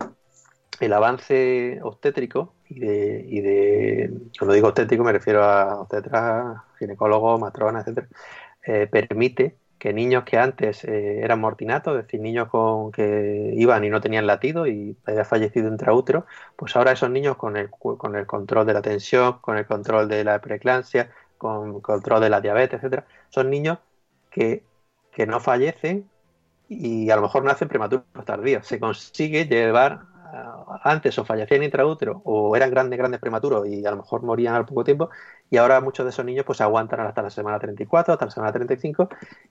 [0.80, 7.40] el avance obstétrico y de, y de cuando digo obstétrico me refiero a obstetras, ginecólogos,
[7.40, 8.08] matronas, etcétera,
[8.64, 13.82] eh, permite que niños que antes eh, eran mortinatos, es decir, niños con que iban
[13.84, 18.14] y no tenían latido y había fallecido intraútero, pues ahora esos niños con el, con
[18.14, 22.42] el control de la tensión, con el control de la preeclampsia, con control de la
[22.42, 23.78] diabetes, etcétera, son niños
[24.30, 24.62] que,
[25.12, 26.10] que no fallecen
[26.68, 28.66] y a lo mejor nacen prematuros tardíos.
[28.66, 30.02] Se consigue llevar
[30.82, 34.66] antes o fallecían intraútero o eran grandes, grandes prematuros y a lo mejor morían al
[34.66, 35.10] poco tiempo
[35.50, 38.52] y ahora muchos de esos niños pues aguantan hasta la semana 34, hasta la semana
[38.52, 39.08] 35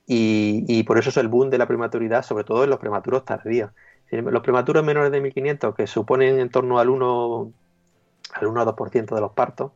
[0.08, 3.26] y, y por eso es el boom de la prematuridad, sobre todo en los prematuros
[3.26, 3.72] tardíos.
[4.12, 7.54] Los prematuros menores de 1500 que suponen en torno al 1,
[8.34, 9.72] al 1 a 2% de los partos,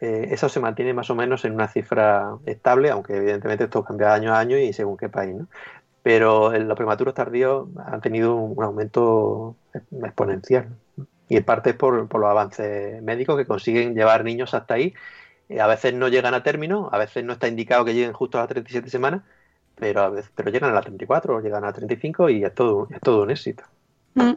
[0.00, 4.12] eh, eso se mantiene más o menos en una cifra estable, aunque evidentemente esto cambia
[4.14, 5.48] año a año y según qué país, ¿no?
[6.02, 9.56] Pero los prematuros tardíos han tenido un aumento
[10.04, 10.68] exponencial.
[11.28, 14.94] Y en parte es por, por, los avances médicos que consiguen llevar niños hasta ahí.
[15.60, 18.42] A veces no llegan a término, a veces no está indicado que lleguen justo a
[18.42, 19.22] las 37 semanas,
[19.76, 22.88] pero, a veces, pero llegan a las 34, llegan a las 35 y es todo,
[22.90, 23.64] es todo un éxito.
[24.14, 24.32] Mm.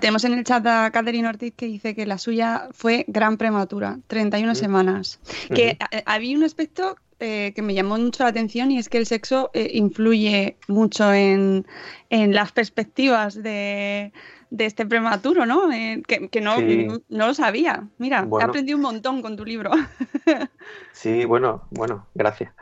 [0.00, 3.98] Tenemos en el chat a Catherine Ortiz que dice que la suya fue gran prematura,
[4.06, 4.54] 31 mm.
[4.54, 5.20] semanas.
[5.54, 9.06] Que había un aspecto eh, que me llamó mucho la atención y es que el
[9.06, 11.66] sexo eh, influye mucho en,
[12.10, 14.12] en las perspectivas de,
[14.50, 15.72] de, este prematuro, ¿no?
[15.72, 16.88] Eh, que, que no, sí.
[17.08, 17.88] no, lo sabía.
[17.98, 18.46] Mira, bueno.
[18.46, 19.70] he aprendido un montón con tu libro.
[20.92, 22.52] sí, bueno, bueno, gracias.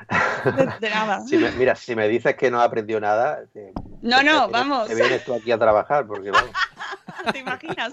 [0.80, 1.20] De, nada.
[1.26, 3.44] Si me, mira, si me dices que no has aprendido nada,
[4.02, 4.88] no, no, te, vamos.
[4.88, 6.50] Te vienes tú aquí a trabajar, porque vamos.
[7.32, 7.92] ¿Te imaginas?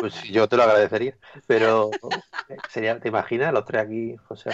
[0.00, 1.90] Pues yo te lo agradecería, pero
[2.68, 4.50] sería, ¿te imaginas los tres aquí, José?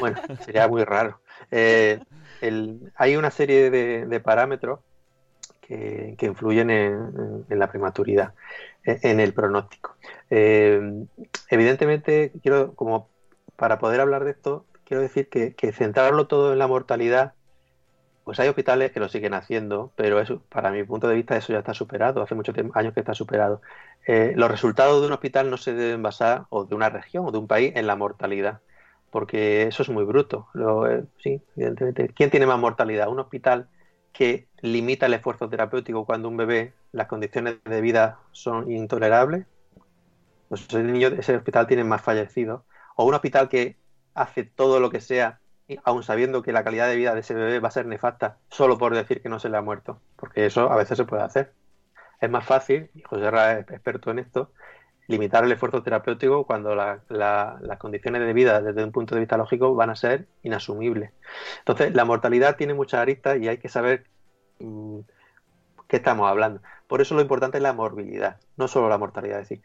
[0.00, 1.20] Bueno, sería muy raro.
[1.50, 2.00] Eh,
[2.40, 4.80] el, hay una serie de, de parámetros
[5.66, 8.34] que, influyen en, la prematuridad,
[8.84, 9.96] en el pronóstico.
[10.30, 10.80] Eh,
[11.50, 13.08] evidentemente, quiero, como
[13.56, 17.34] para poder hablar de esto, quiero decir que, centrarlo todo en la mortalidad
[18.24, 21.52] pues hay hospitales que lo siguen haciendo, pero eso, para mi punto de vista eso
[21.52, 23.62] ya está superado, hace muchos años que está superado.
[24.04, 27.30] Eh, los resultados de un hospital no se deben basar, o de una región, o
[27.30, 28.62] de un país, en la mortalidad,
[29.12, 30.48] porque eso es muy bruto.
[30.90, 32.08] Eh, sí, evidentemente.
[32.08, 33.08] ¿Quién tiene más mortalidad?
[33.08, 33.68] ¿Un hospital
[34.16, 39.46] que limita el esfuerzo terapéutico cuando un bebé, las condiciones de vida son intolerables?
[40.48, 42.62] Pues ese, niño, ese hospital tiene más fallecidos.
[42.94, 43.76] ¿O un hospital que
[44.14, 45.40] hace todo lo que sea
[45.84, 48.78] aun sabiendo que la calidad de vida de ese bebé va a ser nefasta, solo
[48.78, 51.52] por decir que no se le ha muerto, porque eso a veces se puede hacer.
[52.20, 54.52] Es más fácil, y José Ra es experto en esto,
[55.08, 59.20] limitar el esfuerzo terapéutico cuando la, la, las condiciones de vida desde un punto de
[59.20, 61.12] vista lógico van a ser inasumibles.
[61.58, 64.04] Entonces, la mortalidad tiene muchas aristas y hay que saber
[64.58, 65.00] mmm,
[65.88, 66.60] qué estamos hablando.
[66.86, 69.40] Por eso lo importante es la morbilidad, no solo la mortalidad.
[69.40, 69.64] Es decir,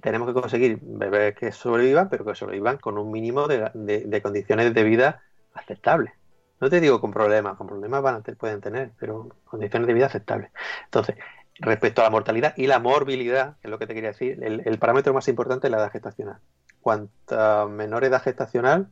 [0.00, 4.22] tenemos que conseguir bebés que sobrevivan, pero que sobrevivan con un mínimo de, de, de
[4.22, 5.22] condiciones de vida
[5.54, 6.12] aceptables.
[6.60, 10.06] No te digo con problemas, con problemas van a, pueden tener, pero condiciones de vida
[10.06, 10.50] aceptables.
[10.84, 11.16] Entonces,
[11.60, 14.78] respecto a la mortalidad y la morbilidad, que es lo que te quería decir, el,
[14.78, 16.38] parámetro más importante es la edad gestacional.
[16.80, 18.88] Cuanta menor edad gestacional,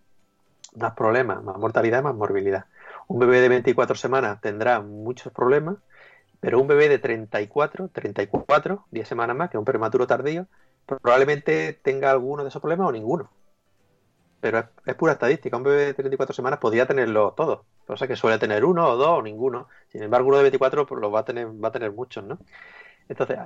[0.76, 2.66] más problemas, más mortalidad, más morbilidad.
[3.06, 5.76] Un bebé de 24 semanas tendrá muchos problemas,
[6.40, 10.46] pero un bebé de 34, 34, 10 semanas más, que es un prematuro tardío,
[10.86, 13.30] probablemente tenga alguno de esos problemas o ninguno.
[14.40, 15.56] Pero es, pura estadística.
[15.56, 17.60] Un bebé de 34 semanas podría tenerlo todos.
[17.88, 19.68] O sea que suele tener uno o dos o ninguno.
[19.90, 22.38] Sin embargo, uno de 24 pues, lo va a tener, va a tener muchos, ¿no?
[23.08, 23.38] Entonces,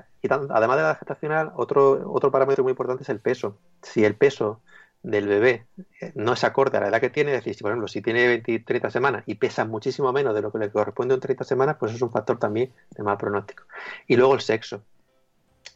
[0.50, 3.58] además de la gestacional, otro, otro parámetro muy importante es el peso.
[3.80, 4.60] Si el peso
[5.02, 5.66] del bebé
[6.00, 8.02] eh, no es acorde a la edad que tiene, es decir, si por ejemplo, si
[8.02, 11.44] tiene 20, 30 semanas y pesa muchísimo menos de lo que le corresponde un 30
[11.44, 13.64] semanas, pues es un factor también de mal pronóstico.
[14.06, 14.82] Y luego el sexo.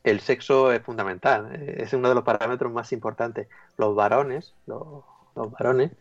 [0.04, 3.48] El sexo es fundamental, eh, es uno de los parámetros más importantes.
[3.76, 5.92] Los varones, los, varones,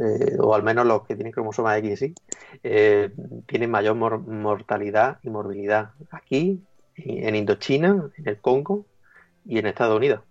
[0.00, 2.14] eh, o al menos los que tienen cromosoma X, ¿sí?
[3.46, 6.62] tienen mayor mortalidad y morbilidad aquí,
[6.96, 8.86] en Indochina, en el Congo
[9.44, 10.22] y en Estados Unidos.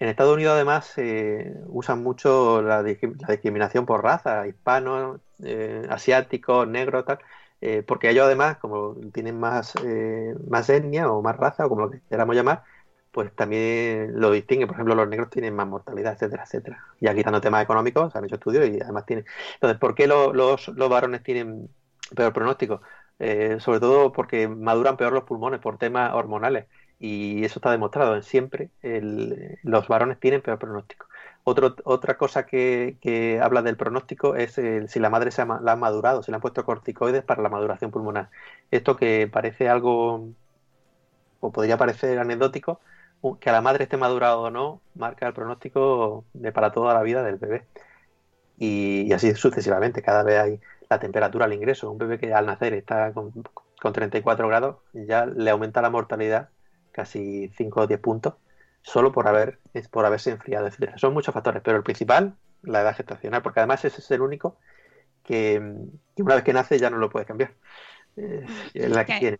[0.00, 7.04] En Estados Unidos además eh, usan mucho la, discriminación por raza, hispano, eh, asiático, negro,
[7.04, 7.18] tal,
[7.60, 9.74] eh, porque ellos además, como tienen más,
[10.48, 12.64] más etnia o más raza, o como lo que queramos llamar,
[13.12, 14.68] pues también lo distinguen.
[14.68, 16.84] Por ejemplo, los negros tienen más mortalidad, etcétera, etcétera.
[17.00, 19.26] Ya quitando temas económicos, han hecho estudios y además tienen.
[19.54, 21.68] Entonces, ¿por qué los, los varones tienen
[22.14, 22.80] peor pronóstico?
[23.58, 26.66] sobre todo porque maduran peor los pulmones por temas hormonales
[27.00, 28.20] y eso está demostrado.
[28.22, 28.70] Siempre
[29.62, 31.06] los varones tienen peor pronóstico.
[31.44, 36.22] otra cosa que, habla del pronóstico es si la madre se ha, la ha madurado,
[36.22, 38.30] si le han puesto corticoides para la maduración pulmonar.
[38.70, 40.28] Esto que parece algo,
[41.40, 42.80] o podría parecer anecdótico,
[43.40, 47.02] que a la madre esté madurado o no, marca el pronóstico de para toda la
[47.02, 47.66] vida del bebé.
[48.58, 51.90] Y, así sucesivamente, cada vez hay la temperatura al ingreso.
[51.90, 53.32] Un bebé que al nacer está con,
[53.80, 56.50] con 34 grados, ya le aumenta la mortalidad
[56.92, 58.34] casi 5 o 10 puntos,
[58.82, 59.58] solo por, haber,
[59.90, 60.96] por haberse enfriado, etc.
[60.96, 64.58] Son muchos factores, pero el principal, la edad gestacional, porque además ese es el único
[65.22, 65.58] que,
[66.16, 67.54] una vez que nace ya no lo puede cambiar.
[68.16, 69.38] Eh, es la que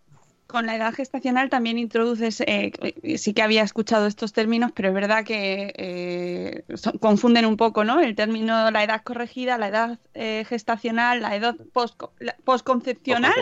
[0.51, 2.73] Con la edad gestacional también introduces, eh,
[3.17, 6.63] sí que había escuchado estos términos, pero es verdad que eh,
[6.99, 8.01] confunden un poco, ¿no?
[8.01, 9.99] El término la edad corregida, la edad
[10.45, 12.01] gestacional, la edad post,
[12.43, 13.33] postconcepcional.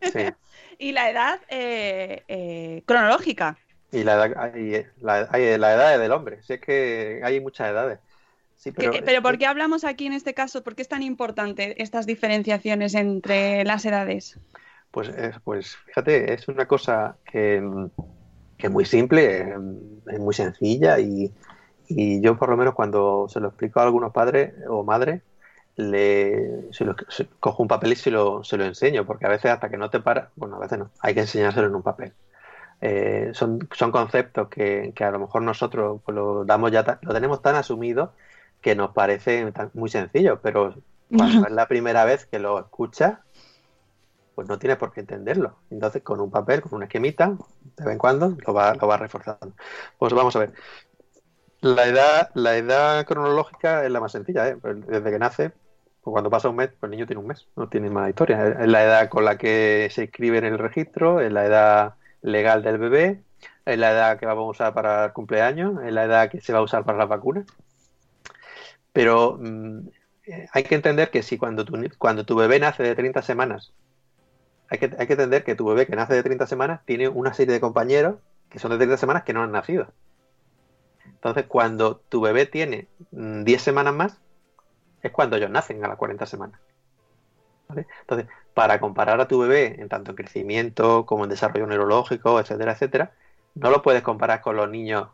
[0.00, 0.20] Sí.
[0.78, 3.58] y la edad eh, eh, cronológica.
[3.90, 4.54] Y la edad,
[5.00, 7.98] la, la edad del hombre, si es que hay muchas edades.
[8.76, 10.62] pero, pero ¿por qué hablamos aquí en este caso?
[10.62, 14.38] ¿Por qué es tan importante estas diferenciaciones entre las edades?
[14.98, 15.12] Pues,
[15.44, 17.62] pues fíjate, es una cosa que,
[18.58, 19.54] es muy simple,
[20.08, 21.32] es muy sencilla y,
[21.86, 25.22] y, yo por lo menos cuando se lo explico a algunos padres o madres,
[25.76, 26.68] le
[27.38, 29.88] cojo un papel y se lo, se lo enseño, porque a veces hasta que no
[29.88, 32.12] te para, bueno, a veces no, hay que enseñárselo en un papel.
[32.80, 37.40] Eh, son, son conceptos que, a lo mejor nosotros pues, lo damos ya lo tenemos
[37.40, 38.14] tan asumido
[38.60, 40.74] que nos parece muy sencillo, pero
[41.16, 43.18] cuando es la primera vez que lo escuchas,
[44.38, 45.56] pues no tienes por qué entenderlo.
[45.68, 47.36] Entonces, con un papel, con una esquemita,
[47.76, 49.52] de vez en cuando lo va, lo va reforzando.
[49.98, 50.52] Pues vamos a ver.
[51.60, 54.56] La edad, la edad cronológica es la más sencilla, ¿eh?
[54.62, 57.68] Desde que nace pues cuando pasa un mes, pues el niño tiene un mes, no
[57.68, 58.46] tiene más historia.
[58.46, 62.62] Es la edad con la que se inscribe en el registro, es la edad legal
[62.62, 63.20] del bebé,
[63.66, 66.52] es la edad que vamos a usar para el cumpleaños, es la edad que se
[66.52, 67.44] va a usar para las vacunas.
[68.92, 69.88] Pero mm,
[70.52, 73.72] hay que entender que si cuando tu, cuando tu bebé nace de 30 semanas,
[74.68, 77.54] hay que, que entender que tu bebé que nace de 30 semanas tiene una serie
[77.54, 78.16] de compañeros
[78.48, 79.88] que son de 30 semanas que no han nacido.
[81.04, 84.20] Entonces, cuando tu bebé tiene 10 mm, semanas más,
[85.02, 86.60] es cuando ellos nacen a las 40 semanas.
[88.00, 92.72] Entonces, para comparar a tu bebé en tanto en crecimiento como en desarrollo neurológico, etcétera,
[92.72, 93.12] etcétera,
[93.54, 95.08] no lo puedes comparar con los niños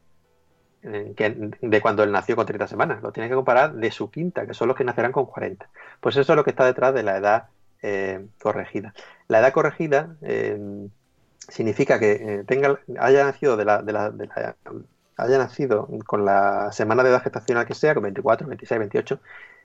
[0.83, 1.15] eh,
[1.61, 4.55] de cuando él nació con 30 semanas, lo tienes que comparar de su quinta, que
[4.55, 5.69] son los que nacerán con 40.
[6.01, 7.49] Pues eso es lo que está detrás de la edad
[7.87, 8.95] eh, corregida.
[9.29, 10.89] La edad corregida eh,
[11.49, 14.57] significa que tenga, haya nacido de la, de la, de la
[15.19, 19.21] haya nacido con la semana de edad gestacional que sea, con 24, 26, 28,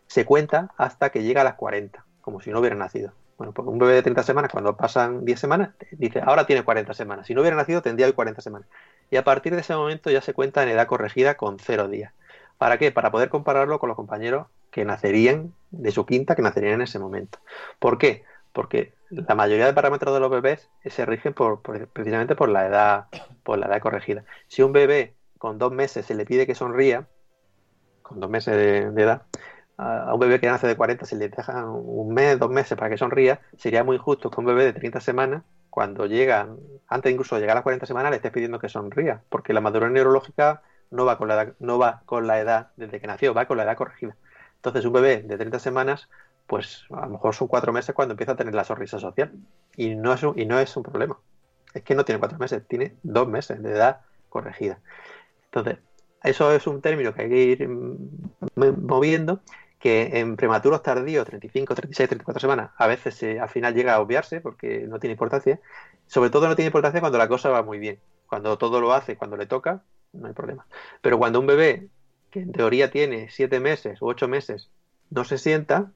[0.07, 3.13] se cuenta hasta que llega a las 40, como si no hubiera nacido.
[3.37, 6.93] Bueno, porque un bebé de 30 semanas, cuando pasan 10 semanas, dice, ahora tiene 40
[6.93, 7.25] semanas.
[7.25, 8.67] Si no hubiera nacido, tendría hoy 40 semanas.
[9.09, 12.11] Y a partir de ese momento ya se cuenta en edad corregida con 0 días.
[12.59, 12.91] ¿Para qué?
[12.91, 16.99] Para poder compararlo con los compañeros que nacerían de su quinta, que nacerían en ese
[16.99, 17.39] momento.
[17.79, 18.23] ¿Por qué?
[18.53, 23.05] Porque la mayoría de parámetros de los bebés se rigen por, precisamente por la edad,
[23.43, 24.25] por la edad corregida.
[24.47, 27.07] Si un bebé con dos meses se le pide que sonría,
[28.03, 28.55] con dos meses
[28.93, 29.23] de edad,
[29.77, 32.89] a un bebé que nace de 40 si le deja un mes, dos meses para
[32.89, 36.57] que sonría, sería muy injusto que un bebé de 30 semanas cuando llegan,
[36.89, 39.61] antes incluso de llegar a las 40 semanas, le estés pidiendo que sonría, porque la
[39.61, 40.61] madurez neurológica
[40.91, 43.57] no va con la edad, no va con la edad desde que nació, va con
[43.57, 44.15] la edad corregida.
[44.55, 46.09] Entonces, un bebé de 30 semanas,
[46.47, 49.31] pues a lo mejor son cuatro meses cuando empieza a tener la sonrisa social.
[49.75, 51.17] Y no es un, y no es un problema.
[51.73, 54.79] Es que no tiene cuatro meses, tiene dos meses de edad corregida.
[55.45, 55.77] Entonces,
[56.23, 59.41] eso es un término que hay que ir mm, moviendo,
[59.79, 64.41] que en prematuros tardíos, 35, 36, 34 semanas, a veces al final llega a obviarse
[64.41, 65.59] porque no tiene importancia.
[66.07, 67.99] Sobre todo no tiene importancia cuando la cosa va muy bien.
[68.27, 70.65] Cuando todo lo hace, cuando le toca, no hay problema.
[71.01, 71.89] Pero cuando un bebé
[72.31, 74.69] que en teoría tiene siete meses u ocho meses,
[75.09, 75.91] no se sienta,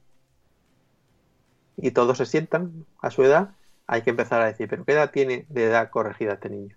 [1.76, 3.50] y todos se sientan a su edad,
[3.86, 6.76] hay que empezar a decir, ¿pero qué edad tiene de edad corregida este niño?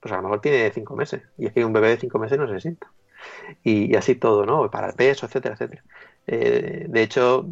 [0.00, 2.38] Pues a lo mejor tiene cinco meses, y es que un bebé de cinco meses
[2.38, 2.90] no se sienta.
[3.62, 4.70] Y, así todo, ¿no?
[4.70, 5.82] Para el peso, etcétera, etcétera.
[6.26, 7.48] Eh, de hecho,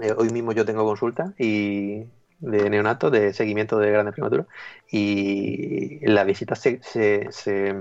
[0.00, 2.04] eh, hoy mismo yo tengo consulta y
[2.40, 4.46] de neonato, de seguimiento de grandes prematuros,
[4.90, 7.74] y las visitas se, se, se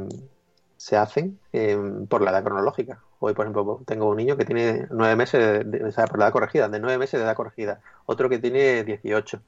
[0.95, 3.01] hacen em, por la edad cronológica.
[3.19, 6.69] Hoy, por ejemplo, tengo un niño que tiene nueve meses, de, por la edad corregida,
[6.69, 9.41] de nueve meses de edad corregida, otro que tiene 18.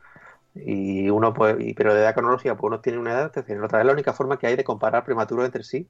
[0.55, 3.85] Y uno, pues, pero de edad cronológica, pues uno tiene una edad, es otra es
[3.85, 5.87] la única forma que hay de comparar prematuros entre sí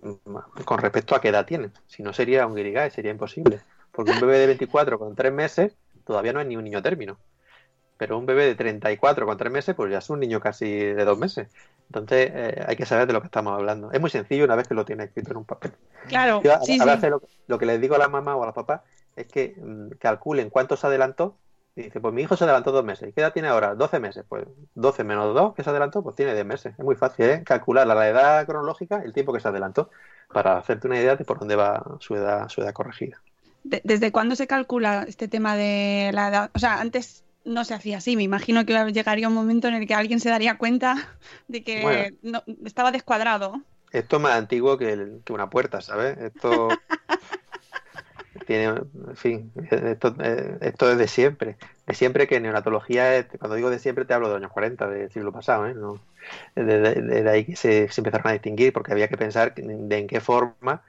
[0.00, 1.72] mm, con respecto a qué edad tienen.
[1.86, 3.60] Si no, sería un guirigay, sería imposible.
[3.92, 7.18] Porque un bebé de 24 con tres meses todavía no es ni un niño término.
[7.98, 11.04] Pero un bebé de 34 con tres meses, pues ya es un niño casi de
[11.04, 11.48] dos meses.
[11.88, 13.90] Entonces eh, hay que saber de lo que estamos hablando.
[13.90, 15.72] Es muy sencillo una vez que lo tiene escrito en un papel.
[16.06, 16.40] Claro.
[16.44, 17.12] a, veces
[17.48, 18.84] lo, que les digo a la mamá o a la papá
[19.16, 21.36] es que mm, calculen cuánto se adelantó.
[21.74, 23.08] Y dice, pues mi hijo se adelantó dos meses.
[23.08, 23.74] ¿Y qué edad tiene ahora?
[23.74, 24.24] 12 meses.
[24.28, 26.74] Pues 12 menos 2 que se adelantó, pues tiene 10 meses.
[26.78, 27.42] Es muy fácil, ¿eh?
[27.44, 29.90] Calcular a la edad cronológica el tiempo que se adelantó
[30.32, 33.20] para hacerte una idea de por dónde va su edad, su edad corregida.
[33.64, 36.50] ¿Desde cuándo se calcula este tema de la edad?
[36.54, 38.16] O sea, antes no se hacía así.
[38.16, 41.08] Me imagino que llegaría un momento en el que alguien se daría cuenta
[41.48, 43.60] de que no, estaba descuadrado.
[43.90, 46.18] Esto es más antiguo que, una puerta, ¿sabes?
[46.18, 46.68] Esto
[48.46, 51.56] tiene, en fin, esto, eh, esto, es de siempre.
[51.86, 55.10] De siempre que neonatología, cuando digo de siempre te hablo de los años 40 del
[55.10, 55.74] siglo pasado, ¿eh?
[55.74, 56.00] No,
[56.54, 60.20] de, ahí que se, se, empezaron a distinguir porque había que pensar de en qué
[60.20, 60.82] forma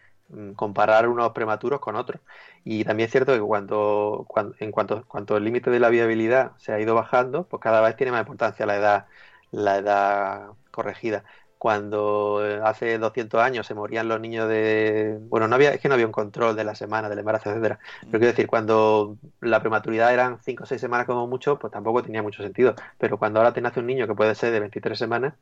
[0.55, 2.21] comparar unos prematuros con otros.
[2.63, 4.27] Y también es cierto que cuando,
[4.59, 7.95] en cuanto, cuanto el límite de la viabilidad se ha ido bajando, pues cada vez
[7.95, 9.05] tiene más importancia la edad,
[9.51, 11.23] la edad corregida.
[11.57, 15.17] Cuando eh, hace 200 años se morían los niños de...
[15.23, 17.79] Bueno, no había, es que no había un control de la semana, del embarazo, etcétera.
[18.01, 22.01] Pero quiero decir, cuando la prematuridad eran 5 o 6 semanas como mucho, pues tampoco
[22.03, 22.75] tenía mucho sentido.
[22.97, 25.33] Pero cuando ahora te nace un niño que puede ser de 23 semanas,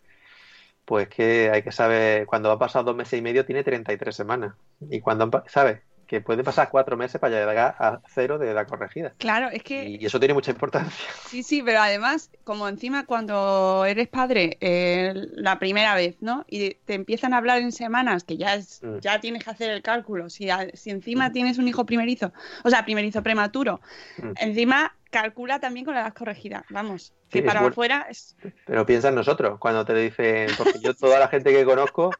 [0.88, 4.56] pues que hay que saber, cuando ha pasado dos meses y medio tiene 33 semanas.
[4.90, 5.82] Y cuando, ¿sabes?
[6.08, 9.14] Que puede pasar cuatro meses para llegar a cero de edad corregida.
[9.18, 9.84] Claro, es que...
[9.90, 10.96] Y eso tiene mucha importancia.
[11.28, 16.46] Sí, sí, pero además, como encima cuando eres padre eh, la primera vez, ¿no?
[16.48, 19.00] Y te empiezan a hablar en semanas, que ya, es, mm.
[19.00, 20.30] ya tienes que hacer el cálculo.
[20.30, 21.34] Si, si encima mm.
[21.34, 22.32] tienes un hijo primerizo,
[22.64, 23.82] o sea, primerizo prematuro,
[24.20, 24.32] mm.
[24.38, 26.66] encima calcula también con la edad corregida.
[26.70, 28.36] Vamos, que para afuera es...
[28.66, 32.12] Pero piensa en nosotros, cuando te dicen, porque yo toda la gente que conozco,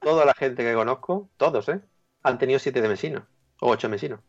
[0.00, 1.80] toda la gente que conozco, todos, ¿eh?
[2.22, 3.26] Han tenido siete de mesino,
[3.60, 4.20] o ocho mesinos.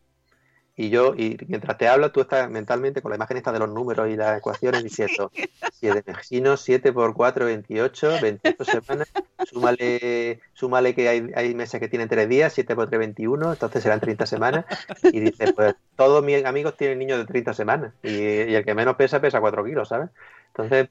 [0.78, 3.70] Y yo, y mientras te hablo, tú estás mentalmente con la imagen esta de los
[3.70, 5.32] números y las ecuaciones diciendo
[5.72, 9.10] 7 vecinos, 7 por 4, 28, 28 semanas,
[9.46, 13.82] súmale, súmale que hay, hay meses que tienen 3 días, 7 por 3, 21, entonces
[13.82, 14.66] serán 30 semanas.
[15.02, 18.96] Y dices, pues todos mis amigos tienen niños de 30 semanas y, el que menos
[18.96, 20.10] pesa pesa 4 kilos, ¿sabes?
[20.48, 20.90] Entonces,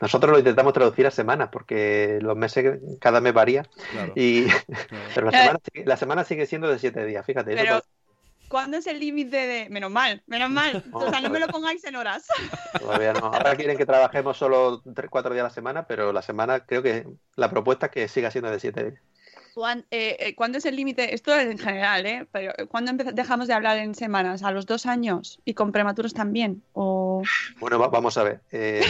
[0.00, 3.64] nosotros lo intentamos traducir a semanas porque los meses cada mes varía.
[4.16, 4.46] Y,
[5.14, 7.54] Pero la semana, la semana, sigue siendo de 7 días, fíjate.
[7.54, 7.84] Eso
[8.50, 9.70] ¿Cuándo es el límite de.?
[9.70, 10.82] Menos mal, menos mal.
[10.92, 12.26] O sea, no me lo pongáis en horas.
[12.80, 13.26] Todavía no.
[13.26, 16.82] Ahora quieren que trabajemos solo 3, 4 días a la semana, pero la semana creo
[16.82, 19.02] que la propuesta es que siga siendo de 7 días.
[19.90, 21.14] Eh, eh, ¿Cuándo es el límite?
[21.14, 22.26] Esto en general, ¿eh?
[22.32, 24.42] Pero ¿cuándo dejamos de hablar en semanas?
[24.42, 25.38] ¿A los dos años?
[25.44, 26.62] ¿Y con prematuros también?
[26.72, 27.22] O...
[27.60, 28.40] Bueno, vamos a ver.
[28.50, 28.82] Eh,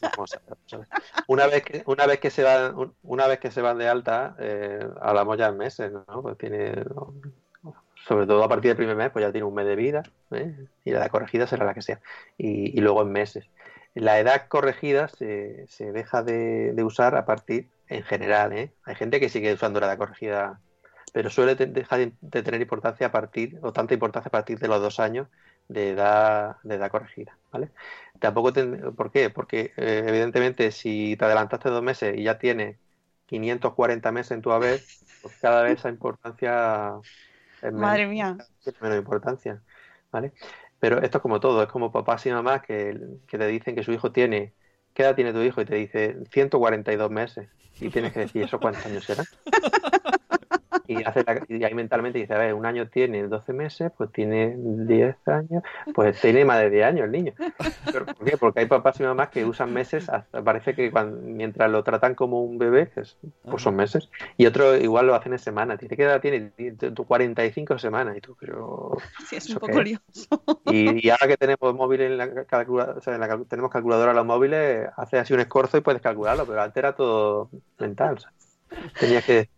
[0.00, 0.86] vamos a ver,
[1.28, 4.34] Una vez que, una vez que se van, una vez que se van de alta,
[5.00, 6.22] hablamos ya en meses, ¿no?
[6.22, 6.72] Pues tiene
[8.08, 10.66] sobre todo a partir del primer mes, pues ya tiene un mes de vida ¿eh?
[10.84, 12.00] y la edad corregida será la que sea.
[12.38, 13.50] Y, luego en meses.
[13.94, 18.72] La edad corregida se, se deja de, usar a partir, en general, ¿eh?
[18.84, 20.60] hay gente que sigue usando la edad corregida,
[21.12, 24.80] pero suele dejar de, tener importancia a partir, o tanta importancia a partir de los
[24.80, 25.28] dos años
[25.68, 27.36] de edad, de edad corregida.
[27.52, 27.70] ¿vale?
[28.20, 28.52] Tampoco
[28.96, 29.28] ¿Por qué?
[29.28, 32.78] Porque eh, evidentemente si te adelantaste dos meses y ya tienes
[33.26, 34.80] 540 meses en tu haber,
[35.20, 36.94] pues cada vez esa importancia
[37.72, 38.36] Madre mía.
[38.62, 39.62] Tiene menos importancia,
[40.10, 40.32] ¿vale?
[40.78, 43.82] Pero esto es como todo, es como papás y mamás que, que te dicen que
[43.82, 44.54] su hijo tiene
[44.98, 45.60] ¿qué edad tiene tu hijo?
[45.60, 47.48] Y te dice 142 meses.
[47.80, 49.22] Y tienes que decir, ¿eso cuántos años será?
[50.88, 54.54] y, hace y ahí mentalmente dice, a ver, un año tiene 12 meses, pues tiene
[54.56, 55.62] 10 años,
[55.94, 57.34] pues tiene más de 10 años el niño.
[57.92, 58.38] ¿Pero ¿Por qué?
[58.38, 62.14] Porque hay papás y mamás que usan meses, hasta parece que cuando, mientras lo tratan
[62.14, 64.08] como un bebé, pues, pues son meses.
[64.38, 65.78] Y otro igual lo hacen en semanas.
[65.78, 66.52] Dice, ¿qué edad tiene?
[67.06, 68.16] 45 semanas.
[68.16, 68.96] Y tú, pero...
[69.28, 70.00] Sí, es un poco lioso.
[70.66, 74.12] Y, y, ahora que tenemos móviles en la calculadora, o sea, en la, tenemos calculadora
[74.12, 78.14] en los móviles, hace así un escorzo y puedes calcularlo, pero antes era todo mental.
[78.16, 78.32] O sea,
[78.98, 79.48] tenías que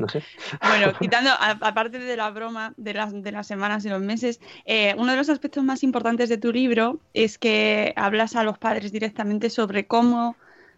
[0.00, 0.22] no sé.
[0.60, 4.94] Bueno, quitando, aparte de la broma de las, de las semanas y los meses, eh,
[4.98, 8.92] uno de los aspectos más importantes de tu libro es que hablas a los padres
[8.92, 10.36] directamente sobre cómo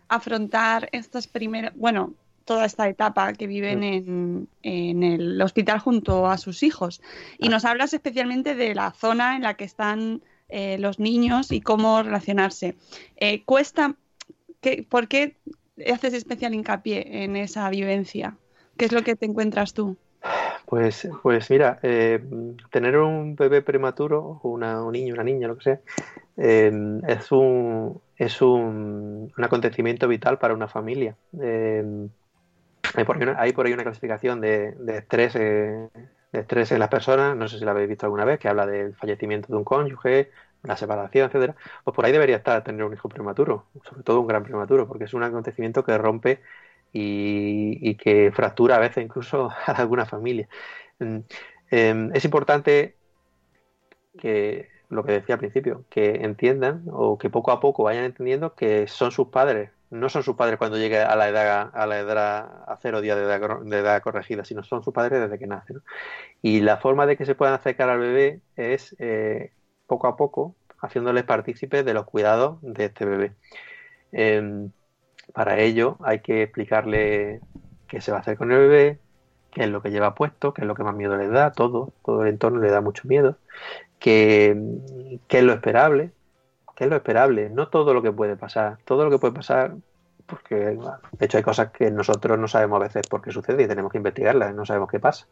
[0.08, 2.14] afrontar estas primeras, bueno,
[2.44, 3.82] toda esta etapa que viven mm.
[3.82, 7.00] en, en, el hospital junto a sus hijos.
[7.38, 7.50] Y ah.
[7.50, 10.22] nos hablas especialmente de la zona en la que están
[10.54, 12.76] eh, los niños y cómo relacionarse.
[13.16, 13.96] Eh, ¿Cuesta,
[14.60, 15.38] que, por qué
[15.90, 18.36] haces especial hincapié en esa vivencia?
[18.76, 19.96] ¿Qué es lo que te encuentras tú?
[20.66, 22.22] Pues, pues mira, eh,
[22.70, 25.80] tener un bebé prematuro, una, un niño, una niña, lo que sea,
[26.36, 31.16] eh, es un es un, un, acontecimiento vital para una familia.
[31.40, 32.08] Eh,
[32.94, 35.90] hay, por hay, por ahí, una clasificación de, de estrés de
[36.40, 38.94] estrés en las personas, no sé si la habéis visto alguna vez, que habla del
[38.94, 40.30] fallecimiento de un cónyuge,
[40.62, 41.54] la separación, etcétera.
[41.84, 45.04] Pues por ahí debería estar tener un hijo prematuro, sobre todo un gran prematuro, porque
[45.04, 46.40] es un acontecimiento que rompe
[46.92, 50.48] y, que fractura a veces incluso a alguna familia.
[50.98, 51.18] Mm,
[51.70, 52.96] em, es importante
[54.18, 58.54] que, lo que decía al principio, que entiendan o que poco a poco vayan entendiendo
[58.54, 59.70] que son sus padres.
[59.90, 63.16] No son sus padres cuando llegue a la edad a la edad a cero días
[63.16, 65.82] de edad, corregida, sino son sus padres desde que nacen.
[66.40, 69.52] Y la forma de que se puedan acercar al bebé es eh,
[69.86, 73.32] poco a poco haciéndoles partícipes de los cuidados de este bebé.
[74.12, 74.68] Eh,
[75.32, 77.40] para ello hay que explicarle
[77.88, 78.98] qué se va a hacer con el bebé,
[79.50, 81.92] qué es lo que lleva puesto, qué es lo que más miedo le da, todo,
[82.04, 83.36] todo el entorno le da mucho miedo,
[83.98, 84.56] qué,
[85.28, 86.10] es lo esperable,
[86.74, 89.74] qué es lo esperable, no todo lo que puede pasar, todo lo que puede pasar,
[90.26, 93.68] porque de hecho hay cosas que nosotros no sabemos a veces por qué sucede y
[93.68, 95.26] tenemos que investigarlas, no sabemos qué pasa,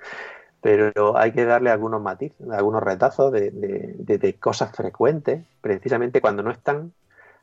[0.60, 6.50] pero hay que darle algunos matices, algunos retazos de, de cosas frecuentes, precisamente cuando no
[6.50, 6.92] están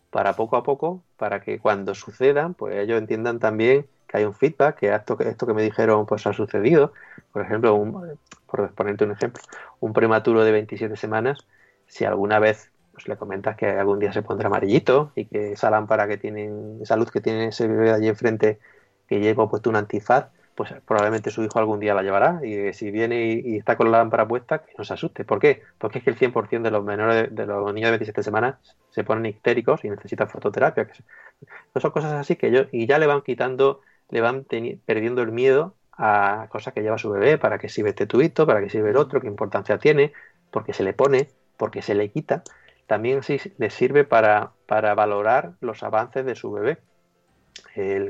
[0.09, 4.33] para poco a poco, para que cuando sucedan, pues ellos entiendan también que hay un
[4.33, 6.93] feedback, que esto, esto que me dijeron pues ha sucedido.
[7.33, 9.41] Por ejemplo, un, por ponerte un ejemplo,
[9.79, 11.39] un prematuro de 27 semanas,
[11.87, 15.69] si alguna vez pues, le comentas que algún día se pondrá amarillito y que esa
[15.69, 18.59] lámpara que tienen, esa luz que tiene ese bebé allí enfrente,
[19.07, 22.89] que lleva puesto un antifaz, pues probablemente su hijo algún día la llevará y si
[22.89, 25.23] viene y, está con la lámpara puesta, que no se asuste.
[25.23, 25.61] ¿Por qué?
[25.77, 28.55] Porque es que el 100% de los menores, de, los niños de 27 semanas
[28.89, 30.87] se ponen histéricos y necesitan fototerapia.
[30.87, 34.45] Que son cosas así que ellos, y ya le van quitando, le van
[34.83, 38.59] perdiendo el miedo a cosas que lleva su bebé, para qué sirve este tubito, para
[38.59, 40.11] qué sirve el otro, qué importancia tiene,
[40.49, 42.43] porque se le pone, porque se le quita.
[42.87, 46.79] También sí le sirve para, para valorar los avances de su bebé.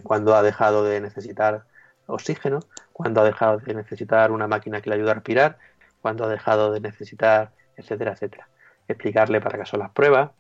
[0.04, 1.66] Cuando ha dejado de necesitar
[2.08, 2.60] oxígeno,
[2.94, 5.58] cuando ha dejado de necesitar una máquina que le ayude a respirar,
[6.02, 8.48] cuando ha dejado de necesitar, etcétera, etcétera.
[8.88, 10.32] Explicarle para qué son las pruebas.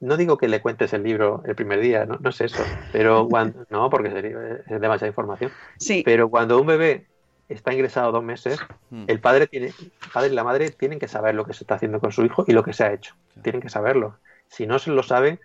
[0.00, 2.62] No digo que le cuentes el libro el primer día, no, no es eso,
[2.92, 5.50] pero cuando, no, porque es demasiada información.
[5.78, 6.02] Sí.
[6.04, 7.06] Pero cuando un bebé
[7.48, 9.04] está ingresado dos meses, hmm.
[9.08, 11.74] el padre tiene, el padre y la madre tienen que saber lo que se está
[11.74, 13.14] haciendo con su hijo y lo que se ha hecho.
[13.42, 14.18] Tienen que saberlo.
[14.48, 15.40] Si no se lo saben,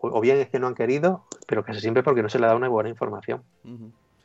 [0.00, 2.56] o bien es que no han querido, pero casi siempre porque no se le da
[2.56, 3.42] una buena información.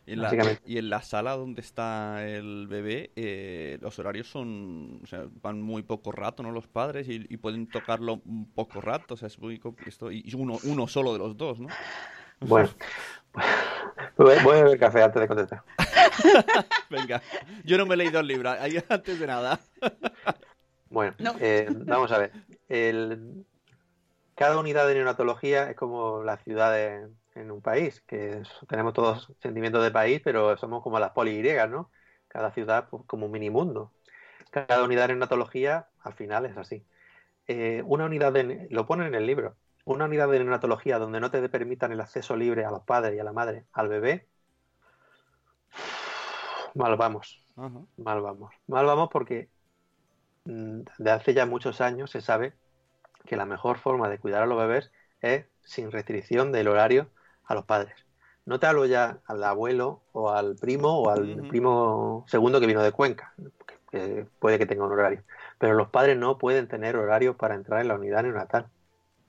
[0.08, 5.62] Y en, la, sala donde está el bebé, eh, los horarios son, o sea, van
[5.62, 6.52] muy poco rato, ¿no?
[6.52, 10.60] Los padres y, pueden tocarlo un poco rato, o sea, es muy esto, y uno,
[10.64, 11.68] uno solo de los dos, ¿no?
[12.40, 12.70] Bueno,
[14.18, 15.64] voy a beber café antes de contestar.
[16.90, 17.22] Venga,
[17.66, 18.50] yo no me he leído el libro,
[18.90, 19.60] antes de nada.
[20.90, 22.32] bueno, eh, vamos a ver.
[22.70, 23.46] El,
[24.36, 29.34] cada unidad de neonatología es como la ciudad de en un país, que tenemos todos
[29.42, 31.92] sentimientos de país, pero somos como las poligriegas, ¿no?
[32.28, 33.92] Cada ciudad pues, como un mini mundo.
[34.52, 36.86] Cada unidad de neonatología al final es así.
[37.48, 41.32] Eh, una unidad de, lo ponen en el libro, una unidad de neonatología donde no
[41.32, 44.28] te permitan el acceso libre a los padres y a la madre, al bebé,
[46.76, 49.50] mal vamos, mal vamos, mal vamos porque
[50.46, 52.54] mm, de hace ya muchos años se sabe
[53.26, 57.10] que la mejor forma de cuidar a los bebés es sin restricción del horario
[57.48, 57.94] a los padres.
[58.46, 62.82] No te hablo ya al abuelo o al primo o al primo segundo que vino
[62.82, 63.34] de Cuenca,
[63.92, 65.24] que puede que tenga un horario.
[65.60, 68.68] Pero los padres no pueden tener horario para entrar en la unidad neonatal.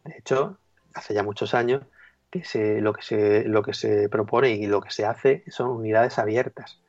[0.05, 0.59] De hecho,
[0.95, 1.83] hace ya muchos años
[2.31, 5.71] que se, lo, que se, lo que se propone y lo que se hace son
[5.71, 6.81] unidades abiertas.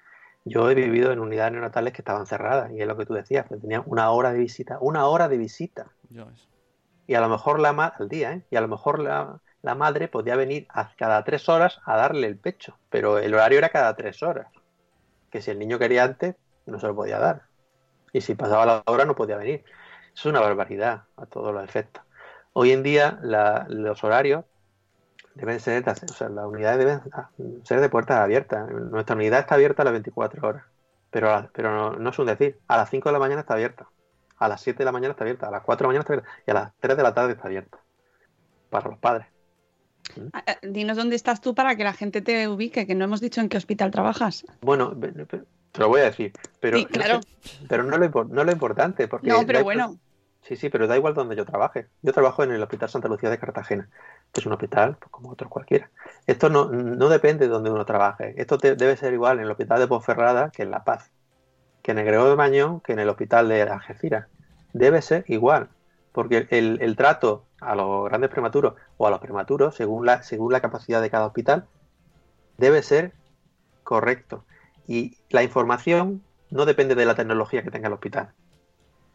[0.45, 3.47] Yo he vivido en unidades neonatales que estaban cerradas y es lo que tú decías,
[3.47, 5.87] que tenían una hora de visita, una hora de visita.
[7.07, 8.43] Y a lo mejor la al día, ¿eh?
[8.51, 12.27] Y a lo mejor la, la madre podía venir a cada tres horas a darle
[12.27, 14.47] el pecho, pero el horario era cada tres horas.
[15.31, 16.35] Que si el niño quería antes,
[16.65, 17.43] no se lo podía dar.
[18.13, 19.63] Y si pasaba la hora, no podía venir.
[20.13, 22.03] Es una barbaridad a todos los efectos.
[22.53, 24.45] Hoy en día los horarios
[25.35, 27.01] deben ser, o sea, las unidades deben
[27.63, 28.69] ser de puertas abiertas.
[28.69, 30.63] Nuestra unidad está abierta a las 24 horas,
[31.11, 32.59] pero, pero no, es un decir.
[32.67, 33.87] A las 5 de la mañana está abierta,
[34.37, 36.13] a las 7 de la mañana está abierta, a las 4 de la mañana está
[36.13, 37.77] abierta y a las 3 de la tarde está abierta
[38.69, 39.27] para los padres.
[40.33, 43.21] Ah, ah, dinos dónde estás tú para que la gente te ubique, que no hemos
[43.21, 44.45] dicho en qué hospital trabajas.
[44.61, 47.21] Bueno, te lo voy a decir, pero, claro.
[47.67, 49.07] pero no, lo, no lo importante.
[49.07, 49.97] Porque no, pero bueno.
[50.41, 51.87] Sí, sí, pero da igual donde yo trabaje.
[52.01, 53.89] Yo trabajo en el Hospital Santa Lucía de Cartagena,
[54.31, 55.91] que es un hospital pues, como otros cualquiera.
[56.25, 58.33] Esto no, no depende de donde uno trabaje.
[58.37, 61.11] Esto debe ser igual en el Hospital de Ponferrada que en La Paz,
[61.83, 64.27] que en el Gregorio de Mañón, que en el Hospital de Algeciras.
[64.73, 65.69] Debe ser igual,
[66.19, 70.51] porque el, el trato a los grandes prematuros o a los prematuros, según la, según
[70.51, 71.65] la capacidad de cada hospital,
[72.57, 73.13] debe ser
[73.85, 74.43] correcto.
[74.85, 78.33] Y la información no depende de la tecnología que tenga el hospital.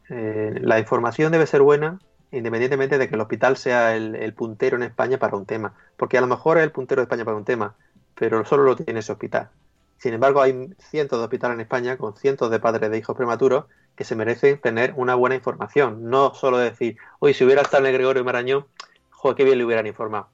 [0.08, 1.98] Eh, la información debe ser buena
[2.30, 5.74] independientemente de que el hospital sea el, puntero en España para un tema.
[5.98, 7.76] Porque a lo mejor es el puntero de España para un tema,
[8.14, 9.50] pero solo lo tiene ese hospital.
[9.98, 13.66] Sin embargo, hay cientos de hospitales en España con cientos de padres de hijos prematuros
[13.96, 16.10] que se merecen tener una buena información.
[16.10, 18.66] No solo decir, oye, si hubiera estado en el Gregorio Marañón,
[19.10, 20.28] joder, qué bien le hubieran informado.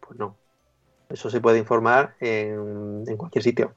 [0.00, 0.36] Pues no.
[1.08, 3.74] Eso se puede informar en, cualquier sitio.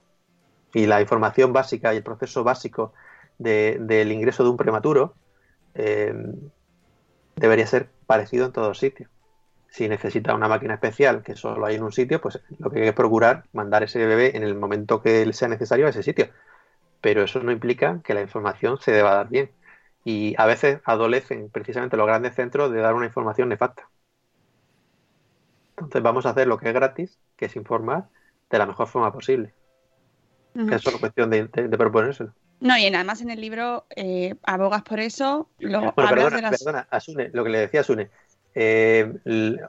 [0.73, 2.93] Y la información básica y el proceso básico
[3.37, 5.13] del ingreso de un prematuro
[5.73, 6.13] eh,
[7.35, 9.09] debería ser parecido en todos sitios.
[9.69, 12.85] Si necesita una máquina especial que solo hay en un sitio, pues lo que hay
[12.85, 16.29] que procurar mandar ese bebé en el momento que sea necesario a ese sitio.
[17.01, 19.51] Pero eso no implica que la información se deba dar bien.
[20.03, 23.89] Y a veces adolecen precisamente los grandes centros de dar una información nefasta.
[25.71, 28.09] Entonces vamos a hacer lo que es gratis, que es informar
[28.49, 29.53] de la mejor forma posible.
[30.55, 32.33] Es solo cuestión de, de proponérselo.
[32.59, 35.49] No, y además en el libro eh, abogas por eso.
[35.59, 38.09] Lo, perdona, Asune, lo que le decía Asune.
[38.55, 39.13] Eh,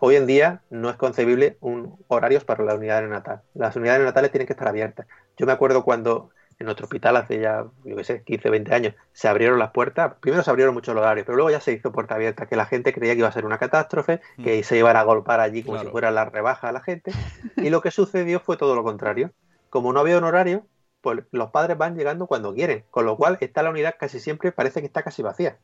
[0.01, 3.43] hoy en día no es concebible un horarios para la unidad neonatal.
[3.55, 5.07] Las unidades neonatales tienen que estar abiertas.
[5.37, 6.31] Yo me acuerdo cuando
[6.61, 10.13] en nuestro hospital hace ya, yo qué sé, 15, 20 años, se abrieron las puertas.
[10.21, 12.93] Primero se abrieron muchos horarios, pero luego ya se hizo puerta abierta, que la gente
[12.93, 14.45] creía que iba a ser una catástrofe, mm.
[14.45, 17.13] que se iban a golpar allí como si fuera la rebaja a la gente.
[17.57, 19.33] Y lo que sucedió fue todo lo contrario.
[19.71, 20.67] Como no había un horario,
[21.01, 24.53] pues los padres van llegando cuando quieren, con lo cual está la unidad casi siempre
[24.53, 25.59] parece que está casi vacía.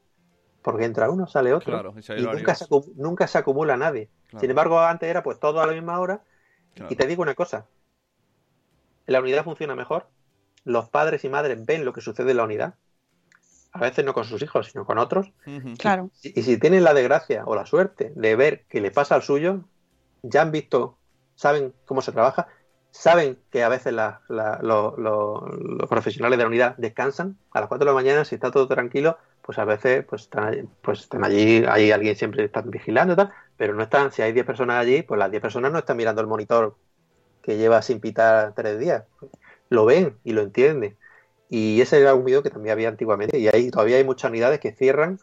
[0.62, 1.94] Porque entra uno, sale otro.
[2.16, 2.66] y, nunca se,
[2.96, 4.08] nunca se, acumula nadie.
[4.40, 6.22] Sin embargo, antes era pues todo a la misma hora.
[6.88, 7.66] Y te digo una cosa,
[9.06, 10.08] la unidad funciona mejor,
[10.66, 12.74] los padres y madres ven lo que sucede en la unidad,
[13.72, 15.32] a veces no con sus hijos, sino con otros.
[15.78, 16.10] Claro.
[16.22, 19.22] Y, y, si tienen la desgracia o la suerte de ver que le pasa al
[19.22, 19.64] suyo,
[20.22, 20.98] ya han visto,
[21.36, 22.48] saben cómo se trabaja,
[22.90, 27.94] saben que a veces los profesionales de la unidad descansan a las 4 de la
[27.94, 31.92] mañana, si está todo tranquilo, pues a veces pues están, allí, pues están allí, hay
[31.92, 35.18] alguien siempre están vigilando y tal, pero no están, si hay 10 personas allí, pues
[35.18, 36.76] las 10 personas no están mirando el monitor
[37.42, 39.04] que lleva sin pitar tres días.
[39.68, 40.96] Lo ven y lo entienden.
[41.48, 43.38] Y ese era un miedo que también había antiguamente.
[43.38, 45.18] Y ahí todavía hay muchas unidades que cierran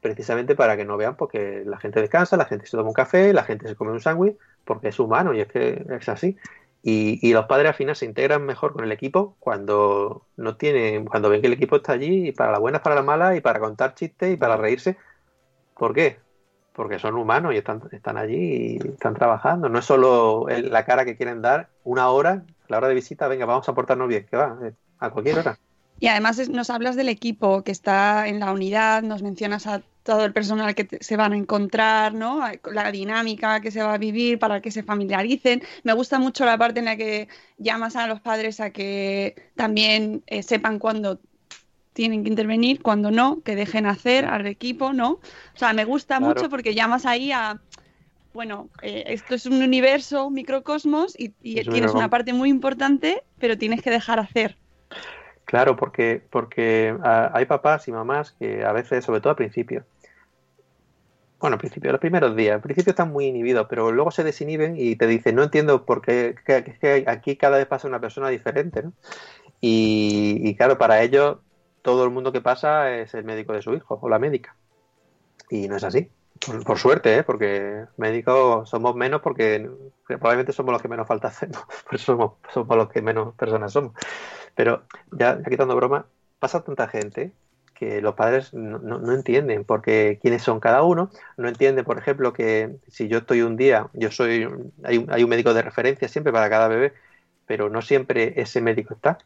[0.00, 3.32] precisamente para que no vean, porque la gente descansa, la gente se toma un café,
[3.32, 6.36] la gente se come un sándwich, porque es humano y es que es así.
[6.88, 11.28] Y, los padres al final se integran mejor con el equipo cuando no tienen, cuando
[11.28, 13.94] ven que el equipo está allí para las buenas, para las malas y para contar
[13.94, 14.96] chistes y para reírse.
[15.76, 16.20] ¿Por qué?
[16.72, 19.68] Porque son humanos y están, están allí y están trabajando.
[19.68, 23.46] No es solo la cara que quieren dar una hora, la hora de visita, venga,
[23.46, 25.58] vamos a portarnos bien, que va, eh, a cualquier hora.
[25.98, 30.24] Y además nos hablas del equipo que está en la unidad, nos mencionas a todo
[30.24, 32.42] el personal que se van a encontrar, ¿no?
[32.70, 35.62] La dinámica que se va a vivir para que se familiaricen.
[35.84, 40.22] Me gusta mucho la parte en la que llamas a los padres a que también
[40.26, 41.18] eh, sepan cuándo
[41.96, 45.12] tienen que intervenir, cuándo no, que dejen hacer al equipo, ¿no?
[45.12, 45.20] O
[45.58, 47.58] sea, me gusta mucho porque llamas ahí a,
[48.36, 53.58] bueno, eh, esto es un universo, un microcosmos y, tienes una parte muy importante, pero
[53.58, 54.56] tienes que dejar hacer.
[55.46, 59.84] Claro, porque, porque hay papás y mamás que a veces, sobre todo al principio,
[61.40, 64.74] bueno, al principio, los primeros días, al principio están muy inhibidos, pero luego se desinhiben
[64.78, 68.82] y te dicen, no entiendo por qué que, aquí cada vez pasa una persona diferente,
[68.82, 68.92] ¿no?
[69.60, 71.38] Y, claro, para ellos
[71.82, 74.54] todo el mundo que pasa es el médico de su hijo o la médica.
[75.48, 76.10] Y no es así.
[76.64, 77.22] Por, suerte, ¿eh?
[77.22, 79.70] porque médicos somos menos porque
[80.06, 83.72] probablemente somos los que menos falta hacemos, por eso somos, somos los que menos personas
[83.72, 83.92] somos.
[84.54, 84.82] Pero
[85.12, 86.06] ya, quitando broma,
[86.38, 87.32] pasa tanta gente
[87.74, 92.76] que los padres no, entienden porque quiénes son cada uno, no entienden, por ejemplo, que
[92.88, 94.48] si yo estoy un día, yo soy,
[94.82, 96.94] hay un, hay un médico de referencia siempre para cada bebé,
[97.46, 99.18] pero no siempre ese médico está.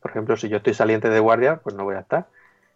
[0.00, 2.28] Por ejemplo, si yo estoy saliente de guardia, pues no voy a estar.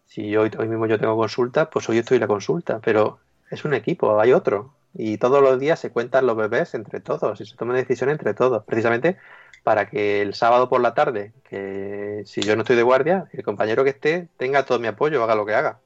[0.07, 3.19] Si hoy, hoy mismo yo tengo consulta, pues hoy estoy en la consulta, pero
[3.53, 4.73] es un equipo, hay otro.
[4.95, 8.35] Y todos los días se cuentan los bebés entre todos y se toman decisiones entre
[8.35, 9.19] todos, precisamente
[9.63, 13.45] para que el sábado por la tarde, que si yo no estoy de guardia, el
[13.45, 15.79] compañero que esté tenga todo mi apoyo, haga lo que haga.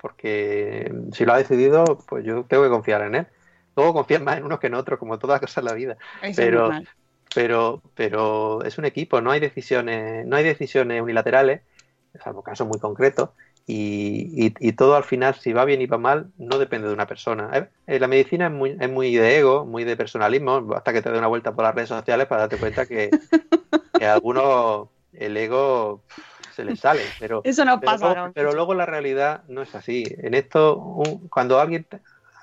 [0.00, 3.26] Porque si lo ha decidido, pues yo tengo que confiar en él.
[3.76, 5.96] Luego confían más en unos que en otros, como todas las cosas en la vida.
[6.36, 6.70] pero,
[7.34, 11.62] pero, pero es un equipo, no hay decisiones, no hay decisiones unilaterales,
[12.22, 13.30] salvo casos muy concretos,
[13.66, 17.06] y, y, todo al final, si va bien y va mal, no depende de una
[17.06, 17.50] persona.
[17.54, 21.00] Eh, eh, la medicina es muy, es muy de ego, muy de personalismo, hasta que
[21.00, 23.10] te dé una vuelta por las redes sociales para darte cuenta que,
[24.02, 26.02] a algunos el ego
[26.54, 27.02] se les sale.
[27.20, 28.14] Pero, Eso no pero pasa.
[28.14, 30.04] Luego, pero luego la realidad no es así.
[30.18, 31.00] En esto,
[31.30, 31.86] cuando alguien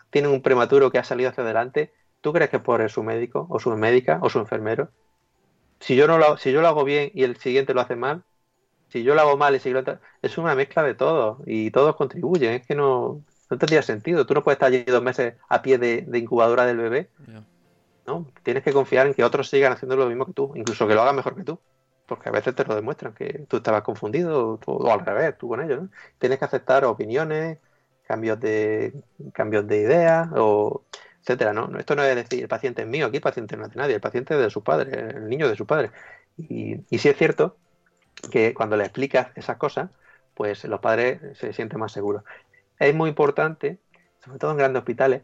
[0.10, 3.46] tiene un prematuro que ha salido hacia adelante, ¿tú crees que es por su médico
[3.50, 4.90] o su médica o su enfermero?
[5.82, 8.24] Si yo, no lo, si yo lo hago bien y el siguiente lo hace mal,
[8.90, 9.84] si yo lo hago mal y si lo
[10.22, 12.54] es una mezcla de todo y todos contribuyen.
[12.54, 14.26] Es que no, no tendría sentido.
[14.26, 17.10] Tú no puedes estar allí dos meses a pie de, incubadora del bebé.
[18.06, 18.28] ¿no?
[18.44, 21.02] Tienes que confiar en que otros sigan haciendo lo mismo que tú, incluso que lo
[21.02, 21.60] hagan mejor que tú.
[22.08, 25.62] Porque a veces te lo demuestran, que tú estabas confundido o, al revés, tú con
[25.62, 25.84] ellos.
[25.84, 25.90] ¿no?
[26.18, 27.60] Tienes que aceptar opiniones,
[28.08, 28.94] cambios de
[29.34, 30.84] cambios de ideas o
[31.22, 31.54] etcétera.
[31.54, 31.78] ¿no?
[31.78, 33.96] Esto no es decir el paciente es mío, aquí el paciente no es de nadie,
[33.96, 35.92] el paciente es de su padre, el niño de su padre.
[36.38, 37.58] Y, y sí es cierto
[38.32, 39.90] que cuando le explicas esas cosas,
[40.34, 42.24] pues los padres se sienten más seguros.
[42.80, 43.78] Es muy importante,
[44.24, 45.24] sobre todo en grandes hospitales,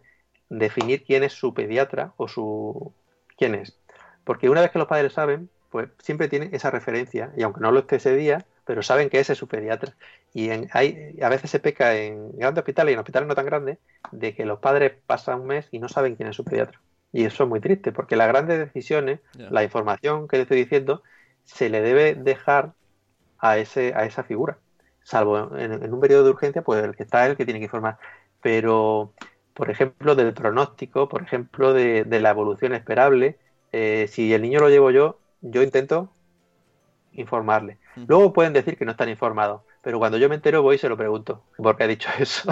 [0.49, 2.93] definir quién es su pediatra o su
[3.37, 3.77] quién es.
[4.23, 7.71] Porque una vez que los padres saben, pues siempre tienen esa referencia, y aunque no
[7.71, 9.95] lo esté ese día, pero saben que ese es su pediatra.
[10.33, 13.45] Y en, hay, a veces se peca en grandes hospitales y en hospitales no tan
[13.45, 13.77] grandes
[14.11, 16.81] de que los padres pasan un mes y no saben quién es su pediatra.
[17.11, 21.03] Y eso es muy triste, porque las grandes decisiones, la información que le estoy diciendo,
[21.45, 22.73] se le debe dejar
[23.49, 24.57] a, ese, a esa figura.
[25.03, 27.97] Salvo en, un periodo de urgencia, pues el que está el que tiene que informar.
[28.41, 29.13] Pero,
[29.53, 33.37] por ejemplo, del pronóstico, por ejemplo, de, la evolución esperable,
[33.71, 36.09] eh, si el niño lo llevo yo, yo intento
[37.13, 37.77] informarle.
[38.07, 40.89] Luego pueden decir que no están informados, pero cuando yo me entero voy y se
[40.89, 42.51] lo pregunto, ¿por qué ha dicho eso?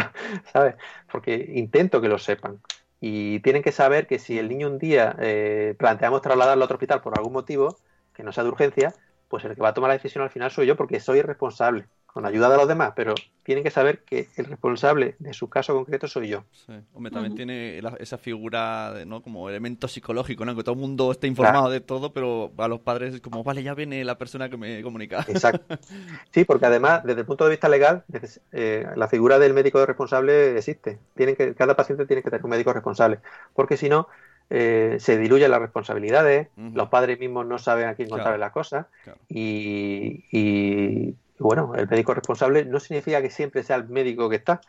[0.51, 0.75] ¿Sabes?
[1.11, 2.59] Porque intento que lo sepan.
[3.01, 6.75] Y tienen que saber que si el niño un día eh, planteamos trasladarlo a otro
[6.75, 7.75] hospital por algún motivo,
[8.13, 8.93] que no sea de urgencia,
[9.33, 11.87] pues el que va a tomar la decisión al final soy yo porque soy responsable,
[12.05, 15.73] con ayuda de los demás, pero tienen que saber que el responsable de su caso
[15.73, 16.43] concreto soy yo.
[16.51, 16.73] Sí.
[16.93, 19.23] Hombre, también tiene esa figura, ¿no?
[19.23, 20.55] Como elemento psicológico, ¿no?
[20.55, 23.63] Que todo el mundo esté informado de todo, pero a los padres es como, vale,
[23.63, 25.25] ya viene la persona que me comunica.
[25.27, 25.79] Exacto.
[26.29, 28.03] Sí, porque además, desde el punto de vista legal,
[28.51, 30.99] eh, la figura del médico responsable existe.
[31.15, 33.17] Tienen que, cada paciente tiene que tener un médico responsable,
[33.55, 34.07] porque si no,
[34.49, 38.85] eh, se diluyen las responsabilidades, los padres mismos no saben a quién contarle las cosas
[39.29, 44.61] y, bueno, el médico responsable no significa que siempre sea el médico que está,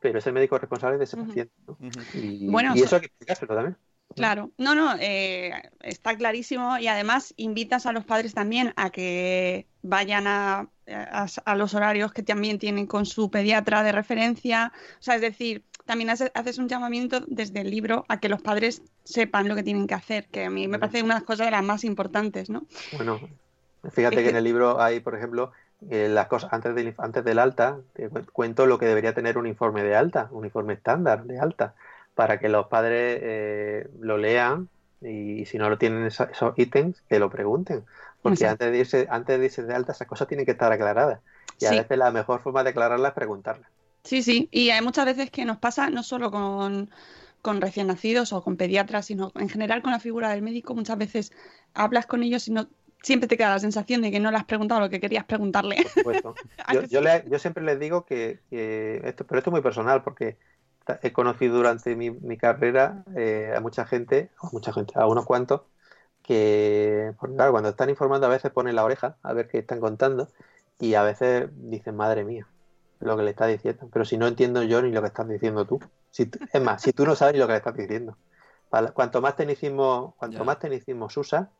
[0.00, 1.52] pero es el médico responsable de ese paciente.
[2.14, 2.48] y,
[2.82, 3.76] eso hay que explicárselo también.
[4.14, 9.66] Claro, no, no, eh, está clarísimo y además invitas a los padres también a que
[9.82, 15.16] vayan a, a, los horarios que también tienen con su pediatra de referencia, o sea,
[15.16, 19.54] es decir, también haces un llamamiento desde el libro a que los padres sepan lo
[19.54, 21.64] que tienen que hacer, que a mí me parece una de las cosas de las
[21.64, 22.66] más importantes, ¿no?
[22.92, 23.20] Bueno,
[23.90, 25.52] fíjate que, en el libro hay, por ejemplo,
[25.88, 27.78] eh, las cosas antes del, antes del alta,
[28.32, 31.74] cuento lo que debería tener un informe de alta, un informe estándar de alta,
[32.14, 34.68] para que los padres eh, lo lean
[35.00, 37.84] y, si no lo tienen esos, ítems, que lo pregunten.
[38.22, 41.20] Porque antes de, irse, antes de irse de alta, esas cosas tienen que estar aclaradas.
[41.60, 43.70] Y a veces la mejor forma de aclararlas es preguntarlas.
[44.06, 46.90] Sí, sí, y hay muchas veces que nos pasa no solo con,
[47.60, 50.74] recién nacidos o con pediatras, sino en general con la figura del médico.
[50.74, 51.32] Muchas veces
[51.74, 52.68] hablas con ellos y no,
[53.02, 55.76] siempre te queda la sensación de que no le has preguntado lo que querías preguntarle.
[56.90, 60.36] Yo, yo, siempre les digo que, esto, pero esto es muy personal porque
[61.02, 65.62] he conocido durante mi, carrera eh, a mucha gente, a mucha gente, a unos cuantos,
[66.22, 70.28] que claro, cuando están informando a veces ponen la oreja a ver qué están contando
[70.78, 72.46] y a veces dicen, madre mía,
[73.00, 73.88] lo que le está diciendo.
[73.92, 75.80] Pero si no entiendo yo ni lo que estás diciendo tú.
[76.10, 78.16] Si, es más, si tú no sabes ni lo que le estás diciendo.
[78.94, 81.50] Cuanto más tecnicismo, cuanto más tecnicismo usa,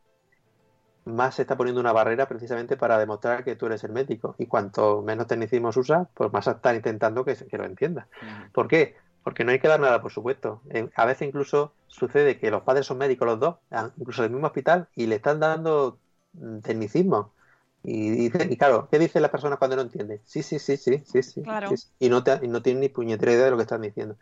[1.05, 4.35] más se está poniendo una barrera precisamente para demostrar que tú eres el médico.
[4.39, 8.09] Y cuanto menos tecnicismos usa, pues más están intentando que, que lo entienda.
[8.53, 8.97] ¿Por qué?
[9.27, 10.63] porque no hay que dar nada por supuesto.
[10.95, 13.57] A veces incluso sucede que los padres son médicos los dos,
[13.97, 15.99] incluso del mismo hospital, y le están dando
[16.35, 17.33] mm, tecnicismo.
[17.83, 20.21] Y, y, claro, ¿qué dicen las personas cuando no entienden?
[20.25, 21.43] Sí, sí, sí, sí, sí, sí.
[22.01, 24.17] Y, no te, no tienen ni puñetera idea de lo que están diciendo.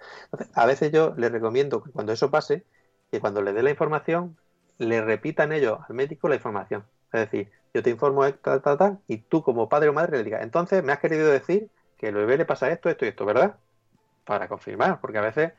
[0.55, 2.65] a veces yo les recomiendo que cuando eso pase,
[3.11, 4.37] que cuando le dé la información,
[4.79, 6.85] le repitan ellos al médico la información.
[7.13, 10.25] Es decir, yo te informo tal, tal, tal, y tú como padre o madre le
[10.25, 13.25] digas, entonces me has querido decir que al bebé le pasa esto, esto y esto,
[13.25, 13.57] ¿verdad?
[14.25, 15.53] Para confirmar, porque a veces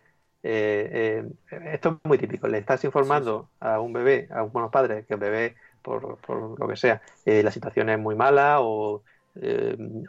[0.44, 5.06] eh, eh, esto es muy típico, le estás informando a un bebé, a unos padres,
[5.08, 9.04] que el bebé, por, por lo que sea, eh, la situación es muy mala o,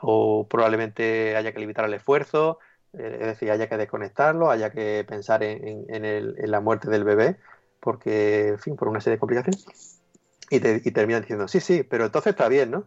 [0.01, 2.59] o probablemente haya que limitar el esfuerzo,
[2.93, 7.05] es decir, haya que desconectarlo, haya que pensar en, en, el, en la muerte del
[7.05, 7.37] bebé,
[7.81, 10.01] porque, en fin, por una serie de complicaciones.
[10.49, 12.85] Y, te, y terminan diciendo, sí, sí, pero entonces está bien, ¿no?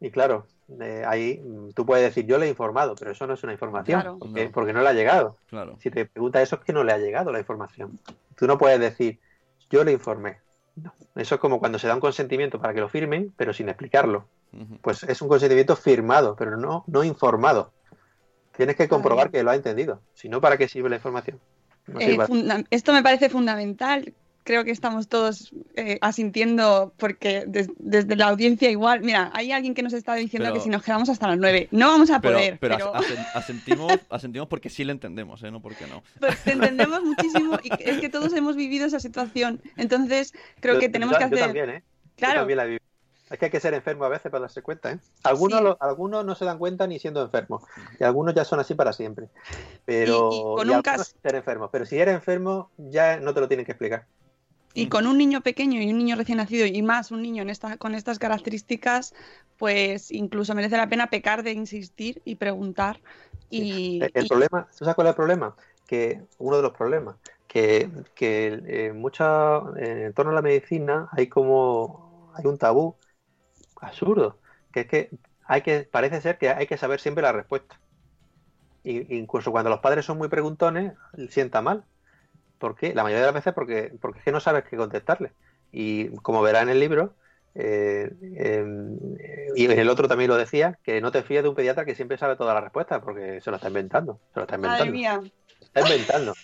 [0.00, 0.46] Y claro,
[0.80, 3.52] eh, ahí mm, tú puedes decir, yo le he informado, pero eso no es una
[3.52, 4.18] información,
[4.52, 4.82] porque, no.
[4.82, 5.36] le ha llegado.
[5.80, 7.98] Si te pregunta eso es que no le ha llegado la información.
[8.36, 9.18] Tú no puedes decir,
[9.70, 10.38] yo le informé.
[11.14, 14.28] Eso es como cuando se da un consentimiento para que lo firmen, pero sin explicarlo.
[14.82, 17.72] Pues es un consentimiento firmado, pero no, no informado.
[18.56, 20.00] Tienes que comprobar que lo ha entendido.
[20.14, 21.38] Si no, ¿para qué sirve la información?
[21.98, 22.18] Eh,
[22.70, 24.12] esto me parece fundamental
[24.48, 29.82] creo que estamos todos eh, asintiendo porque desde la audiencia igual, mira, hay alguien que
[29.82, 32.56] nos está diciendo que si nos quedamos hasta las nueve no vamos a poder.
[32.58, 32.94] Pero,
[33.34, 35.50] asentimos, asentimos porque sí le entendemos, ¿eh?
[35.50, 36.02] No porque no.
[36.18, 39.60] Pues entendemos muchísimo y es que todos hemos vivido esa situación.
[39.76, 41.38] Entonces, creo que tenemos que hacer...
[41.38, 41.82] Yo también, ¿eh?
[42.16, 42.40] Claro.
[42.40, 42.78] también la he
[43.28, 44.98] Es que hay que ser enfermo a veces para darse cuenta, ¿eh?
[45.24, 47.64] Algunos, algunos no se dan cuenta ni siendo enfermos.
[48.00, 49.28] Y algunos ya son así para siempre.
[49.84, 50.30] Pero...
[50.32, 51.04] Y, con un caso...
[51.22, 51.68] ser enfermo.
[51.70, 54.06] Pero si eres enfermo, ya no te lo tienen que explicar.
[54.74, 57.50] Y con un niño pequeño y un niño recién nacido y más un niño en
[57.50, 59.14] esta, con estas características,
[59.56, 63.00] pues incluso merece la pena pecar de insistir y preguntar.
[63.50, 65.56] Y, el, problema, ¿sabes cuál es el problema?
[65.86, 67.16] Que uno de los problemas,
[67.46, 72.94] que, que eh, mucha, en torno a la medicina hay como hay un tabú
[73.80, 74.38] absurdo,
[74.72, 75.10] que es que
[75.44, 77.80] hay que parece ser que hay que saber siempre la respuesta.
[78.84, 80.92] Y, incluso cuando los padres son muy preguntones,
[81.30, 81.84] sienta mal,
[82.58, 82.94] ¿Por qué?
[82.94, 85.32] La mayoría de las veces porque, porque es que no sabes qué contestarle.
[85.72, 87.14] Y como verá en el libro,
[87.54, 88.96] eh, em,
[89.56, 91.94] y en el otro también lo decía, que no te fíes de un pediatra que
[91.94, 94.20] siempre sabe todas las respuestas, porque se lo está inventando.
[94.32, 94.92] Se lo está inventando.
[94.92, 95.20] mía.
[95.60, 96.34] está inventando.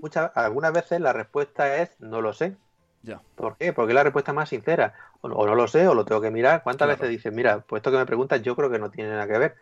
[0.00, 2.56] Muchas, algunas veces la respuesta es no lo sé.
[3.02, 3.20] Ya.
[3.36, 3.72] ¿Por qué?
[3.72, 4.94] Porque es la respuesta más sincera.
[5.20, 6.62] O, no lo sé, o lo tengo que mirar.
[6.62, 9.26] ¿Cuántas veces dices, mira, pues esto que me preguntas yo creo que no tiene nada
[9.26, 9.56] que ver,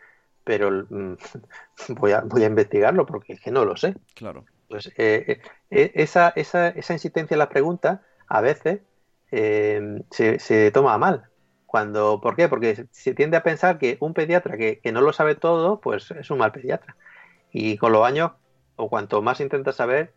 [0.45, 1.15] pero mm,
[1.99, 3.95] voy, a, voy a investigarlo porque es que no lo sé.
[4.15, 4.45] Claro.
[4.75, 8.81] Pues eh, eh, eh, esa, esa, esa, insistencia en las preguntas a veces
[9.31, 11.27] se, se, toma mal.
[11.65, 12.49] Cuando, ¿Por qué?
[12.49, 16.29] Porque se tiende a pensar que un pediatra que, no lo sabe todo, pues es
[16.33, 16.97] un mal pediatra.
[17.53, 18.33] Y con los años,
[18.75, 20.13] o cuanto más intenta saber,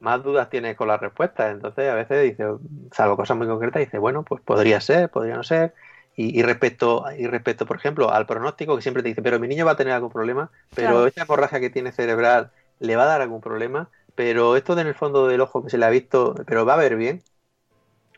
[0.00, 1.50] más dudas tiene con las respuestas.
[1.50, 2.44] Entonces, a veces dice,
[2.92, 5.72] salvo cosas muy concretas, dice, bueno, pues podría ser, podría no ser.
[6.14, 9.64] Y, respecto, y respecto, por ejemplo, al pronóstico, que siempre te dice, pero mi niño
[9.64, 12.50] va a tener algún problema, pero esta hemorragia que tiene cerebral
[12.80, 15.78] le va a dar algún problema, pero esto en el fondo del ojo que se
[15.78, 17.22] le ha visto, pero va a ver bien,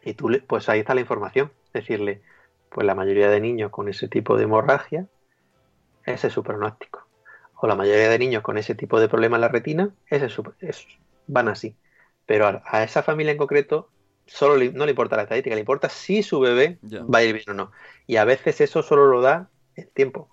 [0.03, 2.23] y tú, pues ahí está la información, decirle,
[2.71, 5.07] pues la mayoría de niños con ese tipo de hemorragia,
[6.07, 7.07] ese es su pronóstico.
[7.57, 10.33] O la mayoría de niños con ese tipo de problema en la retina, ese es
[10.33, 10.43] su,
[11.27, 11.77] van así.
[12.27, 13.91] Pero a, esa familia en concreto
[14.27, 17.51] solo no le importa la estadística, le importa si su bebé va a ir bien
[17.51, 17.73] o no.
[18.07, 20.29] Y a veces eso solo lo da el tiempo.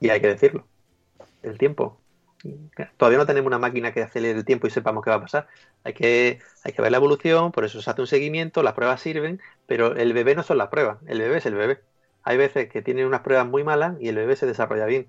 [0.00, 0.66] Y hay que decirlo.
[1.42, 2.00] El tiempo.
[2.96, 5.48] Todavía no tenemos una máquina que acelere el tiempo y sepamos qué va a pasar.
[5.84, 9.00] Hay que, hay que ver la evolución, por eso se hace un seguimiento, las pruebas
[9.00, 11.80] sirven, pero el bebé no son las pruebas, el bebé es el bebé.
[12.22, 15.06] Hay veces que tienen unas pruebas muy malas y el bebé se desarrolla bien,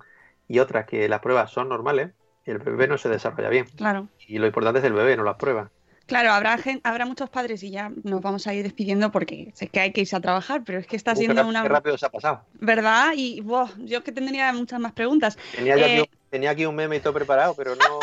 [0.47, 2.11] y otras que las pruebas son normales
[2.45, 3.65] y el bebé no se desarrolla bien.
[3.75, 4.07] Claro.
[4.27, 5.69] Y lo importante es el bebé, no las pruebas.
[6.07, 9.81] Claro, habrá, habrá muchos padres y ya nos vamos a ir despidiendo porque sé que
[9.81, 11.63] hay que irse a trabajar, pero es que está siendo una...
[11.63, 12.43] Qué rápido se ha pasado.
[12.53, 13.11] ¿Verdad?
[13.13, 15.37] Y wow, yo que tendría muchas más preguntas.
[15.53, 17.99] Tenía, aquí, eh, tenía, aquí, un meme y todo preparado, pero no...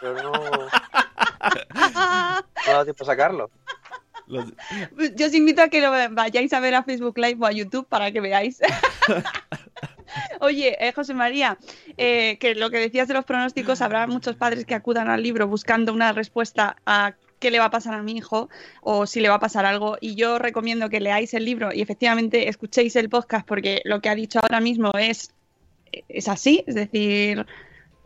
[0.00, 0.32] pero no...
[0.32, 0.68] no
[1.74, 3.50] ha dado tiempo a sacarlo.
[4.26, 7.86] Yo os invito a que lo vayáis a ver a Facebook Live o a YouTube
[7.86, 8.60] para que veáis.
[10.40, 11.58] Oye, eh, José María,
[11.96, 15.48] eh, que lo que decías de los pronósticos, habrá muchos padres que acudan al libro
[15.48, 18.48] buscando una respuesta a qué le va a pasar a mi hijo
[18.82, 19.96] o si le va a pasar algo.
[20.00, 24.08] Y yo recomiendo que leáis el libro y efectivamente escuchéis el podcast porque lo que
[24.08, 25.32] ha dicho ahora mismo es,
[26.08, 27.46] es así, es decir,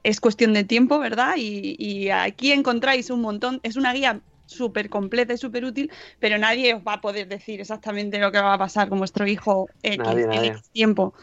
[0.02, 1.34] es cuestión de tiempo, ¿verdad?
[1.36, 4.20] Y, y aquí encontráis un montón, es una guía
[4.52, 8.40] súper completa y súper útil, pero nadie os va a poder decir exactamente lo que
[8.40, 11.14] va a pasar con vuestro hijo en X tiempo.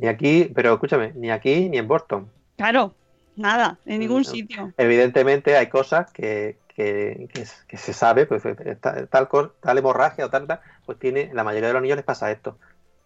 [0.00, 2.30] Ni aquí, pero escúchame, ni aquí ni en Boston.
[2.56, 2.94] Claro,
[3.36, 4.72] nada, en ningún sitio.
[4.76, 7.28] Evidentemente hay cosas que, que,
[7.76, 9.28] se sabe, pues eh, tal,
[9.60, 10.46] tal hemorragia o tal,
[10.84, 12.58] pues tiene, la mayoría de los niños les pasa esto.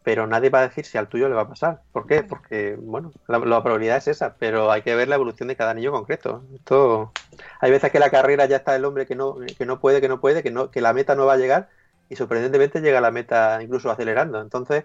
[0.03, 1.83] Pero nadie va a decir si al tuyo le va a pasar.
[1.93, 2.23] ¿Por qué?
[2.23, 5.93] Porque, bueno, la, probabilidad es esa, pero hay que ver la evolución de cada niño
[5.93, 6.43] concreto.
[6.55, 7.13] Esto,
[7.61, 10.09] hay veces que la carrera ya está el hombre que no, que no puede, que
[10.09, 11.69] no puede, que, no, que la meta no va a llegar
[12.09, 14.41] y sorprendentemente llega a la meta incluso acelerando.
[14.41, 14.85] Entonces,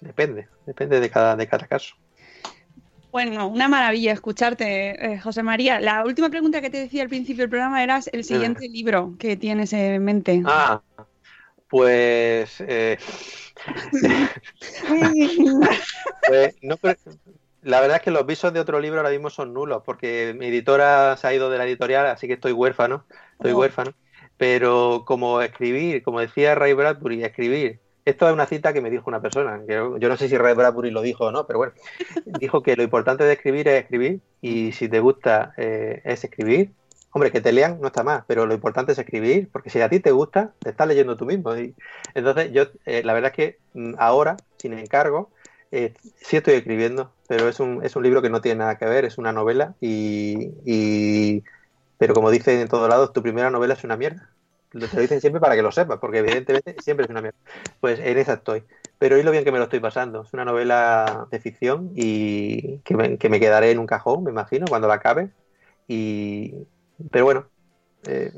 [0.00, 1.94] depende, depende de cada, de cada caso.
[3.10, 5.80] Bueno, una maravilla escucharte, eh, José María.
[5.80, 9.36] La última pregunta que te decía al principio del programa era el siguiente libro que
[9.36, 10.42] tienes en mente.
[10.44, 10.82] Ah,
[11.68, 12.98] pues, eh,
[16.80, 16.96] pues
[17.62, 20.46] la verdad es que los visos de otro libro ahora mismo son nulos, porque mi
[20.46, 23.58] editora se ha ido de la editorial, así que estoy huérfano, estoy oh.
[23.58, 23.92] huérfano.
[24.36, 29.04] Pero como escribir, como decía Ray Bradbury, escribir esto es una cita que me dijo
[29.06, 31.74] una persona, yo, no sé si Ray Bradbury lo dijo o no, pero bueno,
[32.40, 36.70] dijo que lo importante de escribir es escribir y si te gusta eh, es escribir,
[37.12, 39.88] hombre, que te lean no está más, pero lo importante es escribir, porque si a
[39.88, 41.56] ti te gusta, te estás leyendo tú mismo.
[41.56, 41.74] Y,
[42.14, 45.30] entonces yo, eh, la verdad es que mm, ahora, sin encargo,
[45.70, 48.86] eh, sí estoy escribiendo, pero es un, es un libro que no tiene nada que
[48.86, 51.42] ver, es una novela y,
[51.98, 54.30] pero como dicen en todos lados, tu primera novela es una mierda.
[54.70, 57.38] Te lo dicen siempre para que lo sepas, porque evidentemente siempre es una mierda.
[57.80, 58.64] Pues en esa estoy.
[58.98, 60.22] Pero hoy lo bien que me lo estoy pasando.
[60.22, 64.30] Es una novela de ficción y que me, que me quedaré en un cajón, me
[64.30, 65.30] imagino, cuando la acabe.
[65.88, 66.54] Y...
[67.10, 67.46] Pero bueno.
[68.06, 68.32] Eh,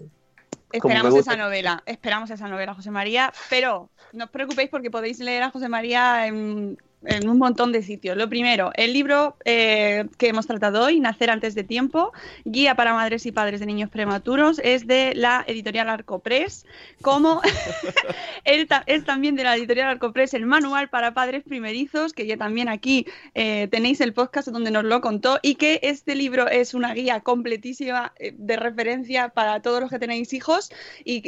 [0.72, 3.32] esperamos esa novela, esperamos esa novela, José María.
[3.48, 7.82] Pero no os preocupéis porque podéis leer a José María en en un montón de
[7.82, 8.16] sitios.
[8.16, 12.12] Lo primero, el libro eh, que hemos tratado hoy, Nacer antes de tiempo,
[12.44, 16.66] guía para madres y padres de niños prematuros, es de la editorial Arcopress,
[17.00, 17.40] como
[18.44, 23.06] es también de la editorial Arcopress el manual para padres primerizos, que ya también aquí
[23.34, 27.20] eh, tenéis el podcast donde nos lo contó, y que este libro es una guía
[27.20, 30.70] completísima eh, de referencia para todos los que tenéis hijos
[31.04, 31.20] y,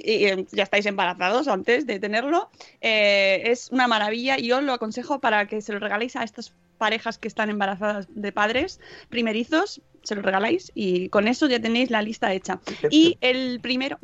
[0.53, 2.51] ya estáis embarazados antes de tenerlo.
[2.81, 7.19] es una maravilla y os lo aconsejo para que se lo regaléis a estas parejas
[7.19, 12.03] que están embarazadas de padres primerizos, se lo regaláis y con eso ya tenéis la
[12.03, 12.61] lista hecha.
[12.91, 13.99] Y el primero,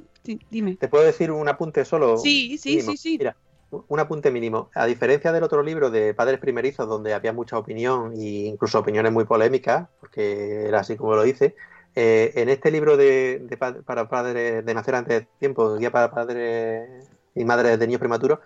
[0.50, 0.76] dime.
[0.76, 2.18] ¿Te puedo decir un apunte solo?
[2.18, 3.18] Sí, sí, sí, sí.
[3.18, 3.36] Mira,
[3.70, 4.70] un apunte mínimo.
[4.74, 9.12] A diferencia del otro libro de Padres Primerizos, donde había mucha opinión e incluso opiniones
[9.12, 11.54] muy polémicas, porque era así como lo dice,
[11.94, 17.08] eh, en este libro de, para padres de nacer antes de tiempo, guía para padres
[17.34, 18.38] y madres de niños prematuros,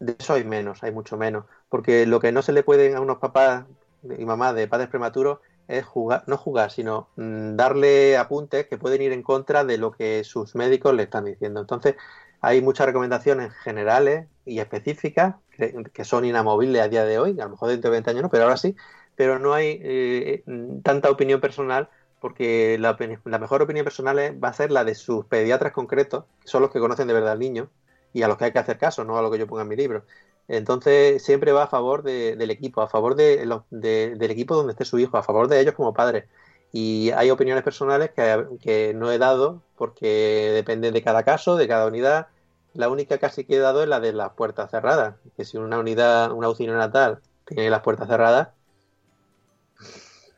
[0.00, 1.44] de eso hay menos, hay mucho menos.
[1.68, 3.64] Porque lo que no se le pueden a unos papás
[4.18, 5.38] y mamás de padres prematuros
[5.68, 9.92] es jugar, no jugar, sino mm, darle apuntes que pueden ir en contra de lo
[9.92, 11.60] que sus médicos le están diciendo.
[11.60, 11.96] Entonces,
[12.40, 17.50] hay muchas recomendaciones generales y específicas que, son inamovibles a día de hoy, a lo
[17.50, 18.76] mejor dentro de 20 años no, pero ahora sí,
[19.16, 20.44] pero no hay eh,
[20.84, 21.88] tanta opinión personal
[22.20, 26.48] porque la, la, mejor opinión personal va a ser la de sus pediatras concretos, que
[26.48, 27.70] son los que conocen de verdad al niño,
[28.18, 29.68] y a los que hay que hacer caso, no a lo que yo ponga en
[29.68, 30.04] mi libro.
[30.48, 34.98] Entonces siempre va a favor del equipo, a favor de, del equipo donde esté su
[34.98, 36.24] hijo, a favor de ellos como padres.
[36.72, 41.68] Y hay opiniones personales que, que, no he dado porque depende de cada caso, de
[41.68, 42.28] cada unidad.
[42.74, 45.78] La única casi que he dado es la de las puertas cerradas, que si una
[45.78, 48.48] unidad, una UCI natal tiene las puertas cerradas,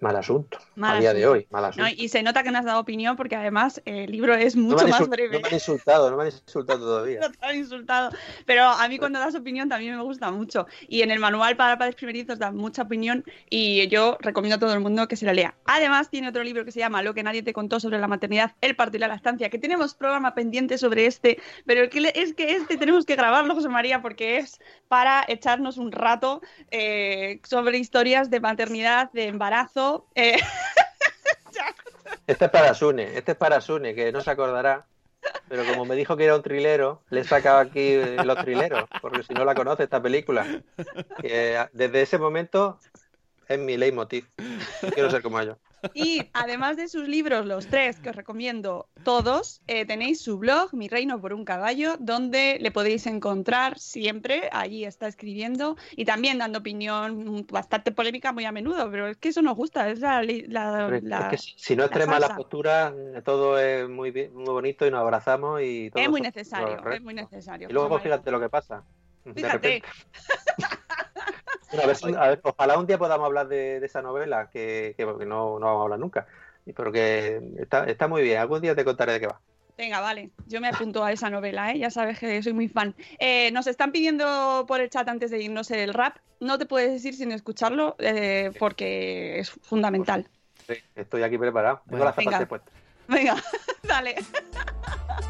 [0.01, 1.47] mal asunto a día de hoy.
[1.51, 1.91] Mal asunto.
[1.97, 5.09] y se nota que no has dado opinión porque además el libro es mucho más
[5.09, 5.37] breve.
[5.37, 7.21] No me han insultado, no me han insultado todavía.
[7.23, 8.11] no te han insultado.
[8.47, 10.67] Pero a mí cuando das opinión también me gusta mucho.
[10.89, 14.73] Y en el manual para padres primerizos da mucha opinión y yo recomiendo a todo
[14.73, 15.55] el mundo que se lo lea.
[15.67, 18.53] Además tiene otro libro que se llama Lo que nadie te contó sobre la maternidad,
[18.61, 22.77] el parto y la lactancia, que tenemos programa pendiente sobre este, pero es que este
[22.77, 26.41] tenemos que grabarlo, José María, porque es para echarnos un rato
[26.71, 29.90] eh, sobre historias de maternidad, de embarazo.
[30.15, 30.39] Eh,
[32.27, 34.87] Este es para Sune, este es para Sune, que no se acordará.
[35.49, 39.23] Pero como me dijo que era un trilero, le he sacado aquí los trileros, porque
[39.25, 40.47] si no la conoce esta película.
[41.73, 42.79] desde ese momento
[43.49, 44.27] es mi leitmotiv.
[44.95, 45.57] Quiero ser como ellos.
[45.95, 50.73] Y además de sus libros, los tres que os recomiendo todos, eh, tenéis su blog,
[50.75, 56.39] Mi Reino por un Caballo, donde le podéis encontrar siempre, allí está escribiendo y también
[56.39, 60.23] dando opinión bastante polémica muy a menudo, pero es que eso nos gusta, es la...
[60.23, 65.61] es que si, no extrema la, postura, todo es muy, muy bonito y nos abrazamos
[65.63, 66.03] y todo.
[66.03, 67.69] Es muy necesario, es muy necesario.
[67.69, 68.85] Y luego fíjate lo que pasa.
[69.35, 69.83] Fíjate.
[71.79, 71.87] A,
[72.29, 75.85] ver, ojalá un día podamos hablar de, esa novela, que, porque no, no, vamos a
[75.85, 76.27] hablar nunca.
[76.65, 78.39] Pero que está, está muy bien.
[78.39, 79.41] Algún día te contaré de qué va.
[79.81, 80.31] Venga, vale.
[80.47, 81.79] Yo me apunto a esa novela, ¿eh?
[81.79, 82.95] Ya sabes que soy muy fan.
[83.19, 86.19] Eh, nos están pidiendo por el chat antes de irnos el rap.
[86.39, 90.29] No te puedes decir sin escucharlo eh, porque es fundamental.
[90.95, 91.81] Estoy aquí preparado.
[91.89, 92.75] Tengo las zapatas puestas.
[93.09, 93.37] Venga,
[93.83, 94.17] dale.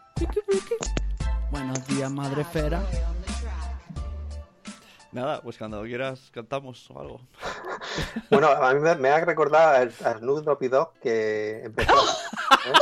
[1.51, 2.81] Buenos días, madre fera.
[5.11, 7.21] Nada, pues cuando quieras cantamos o algo.
[8.29, 12.77] Bueno, a mí me, ha recordado al, al Dog que empezó, ¿eh?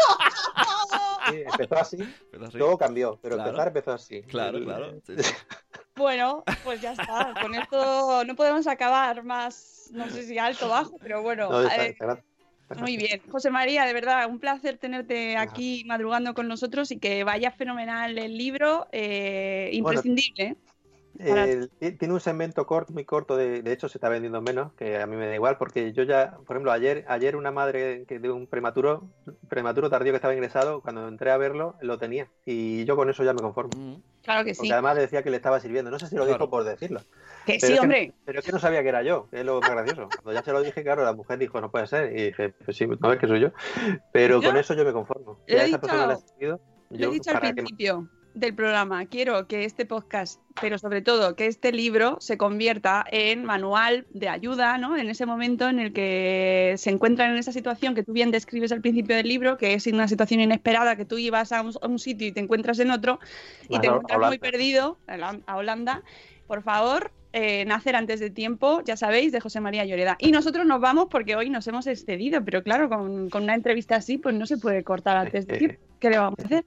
[1.32, 2.16] sí, empezó así,
[2.54, 4.22] luego cambió, pero empezar empezó así.
[4.24, 5.02] Claro, claro.
[5.96, 7.34] Bueno, pues ya está.
[7.42, 11.50] Con esto no podemos acabar más, no sé si alto o bajo, pero bueno.
[11.50, 12.24] No, está, eh, está,
[12.78, 13.22] muy bien.
[13.30, 18.17] José María, de verdad, un placer tenerte aquí madrugando con nosotros y que vaya fenomenal
[18.17, 20.55] el libro, eh, imprescindible.
[21.13, 24.72] Bueno, eh, tiene un segmento corto, muy corto, de, de, hecho se está vendiendo menos,
[24.74, 28.05] que a mí me da igual, porque yo ya, por ejemplo, ayer, ayer una madre
[28.07, 29.09] que de un prematuro,
[29.49, 32.30] prematuro tardío que estaba ingresado, cuando entré a verlo, lo tenía.
[32.45, 33.72] Y yo con eso ya me conformo.
[33.76, 34.59] Mm, claro que sí.
[34.59, 35.91] Porque además decía que le estaba sirviendo.
[35.91, 36.38] No sé si lo claro.
[36.38, 37.01] dijo por decirlo.
[37.46, 38.08] Que pero sí, es hombre.
[38.08, 40.10] Que, pero es que no sabía que era yo, que es lo más gracioso.
[40.22, 42.12] Cuando ya se lo dije, claro, la mujer dijo, no puede ser.
[42.16, 43.52] Y dije, pues sí, no ves que soy yo.
[44.12, 45.40] Pero yo, con eso yo me conformo.
[45.48, 46.62] A esa dicho, ha servido.
[46.90, 48.40] Yo, he dicho al principio que...
[48.40, 53.46] del programa, quiero que este podcast, pero sobre todo que este libro se convierta en
[53.46, 54.98] manual de ayuda, ¿no?
[54.98, 58.72] En ese momento en el que se encuentran en esa situación que tú bien describes
[58.72, 61.88] al principio del libro, que es una situación inesperada, que tú ibas a un, a
[61.88, 63.20] un sitio y te encuentras en otro
[63.70, 66.02] y te encuentras muy perdido a Holanda.
[66.48, 70.18] Por favor, eh, Nacer antes de tiempo, ya sabéis, de José María Lloreda.
[70.20, 73.96] Y nosotros nos vamos porque hoy nos hemos excedido, pero claro, con, con una entrevista
[73.96, 75.89] así, pues no se puede cortar antes de tiempo.
[76.00, 76.66] ¿Qué le vamos a hacer?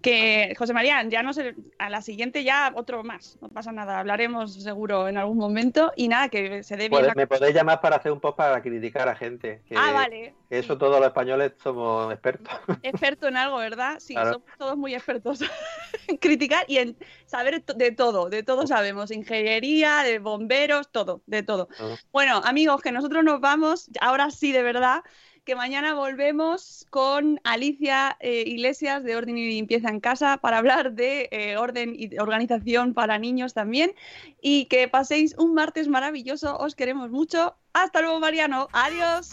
[0.00, 3.98] Que José María, ya no sé, a la siguiente ya otro más, no pasa nada,
[3.98, 6.92] hablaremos seguro en algún momento y nada, que se dé bien.
[7.02, 9.62] Podéis- la- Me podéis llamar para hacer un post para criticar a gente.
[9.68, 10.34] Que, Ah, vale.
[10.48, 12.54] que eso todos los españoles somos expertos.
[12.82, 13.98] Experto en algo, ¿verdad?
[13.98, 14.34] Sí, Claro.
[14.34, 15.40] somos todos muy expertos
[16.06, 21.42] en criticar y en saber de todo, de todo sabemos, ingeniería, de bomberos, todo, de
[21.42, 21.66] todo.
[21.76, 21.96] Todo.
[22.12, 25.02] Bueno, amigos, que nosotros nos vamos, ahora sí, de verdad,
[25.48, 30.92] que mañana volvemos con Alicia eh, Iglesias de Orden y Limpieza en Casa para hablar
[30.92, 33.94] de eh, orden y organización para niños también.
[34.42, 37.56] Y que paséis un martes maravilloso, os queremos mucho.
[37.72, 38.68] Hasta luego, Mariano.
[38.74, 39.32] Adiós.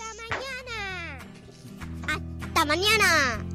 [2.07, 3.54] ¡Hasta mañana!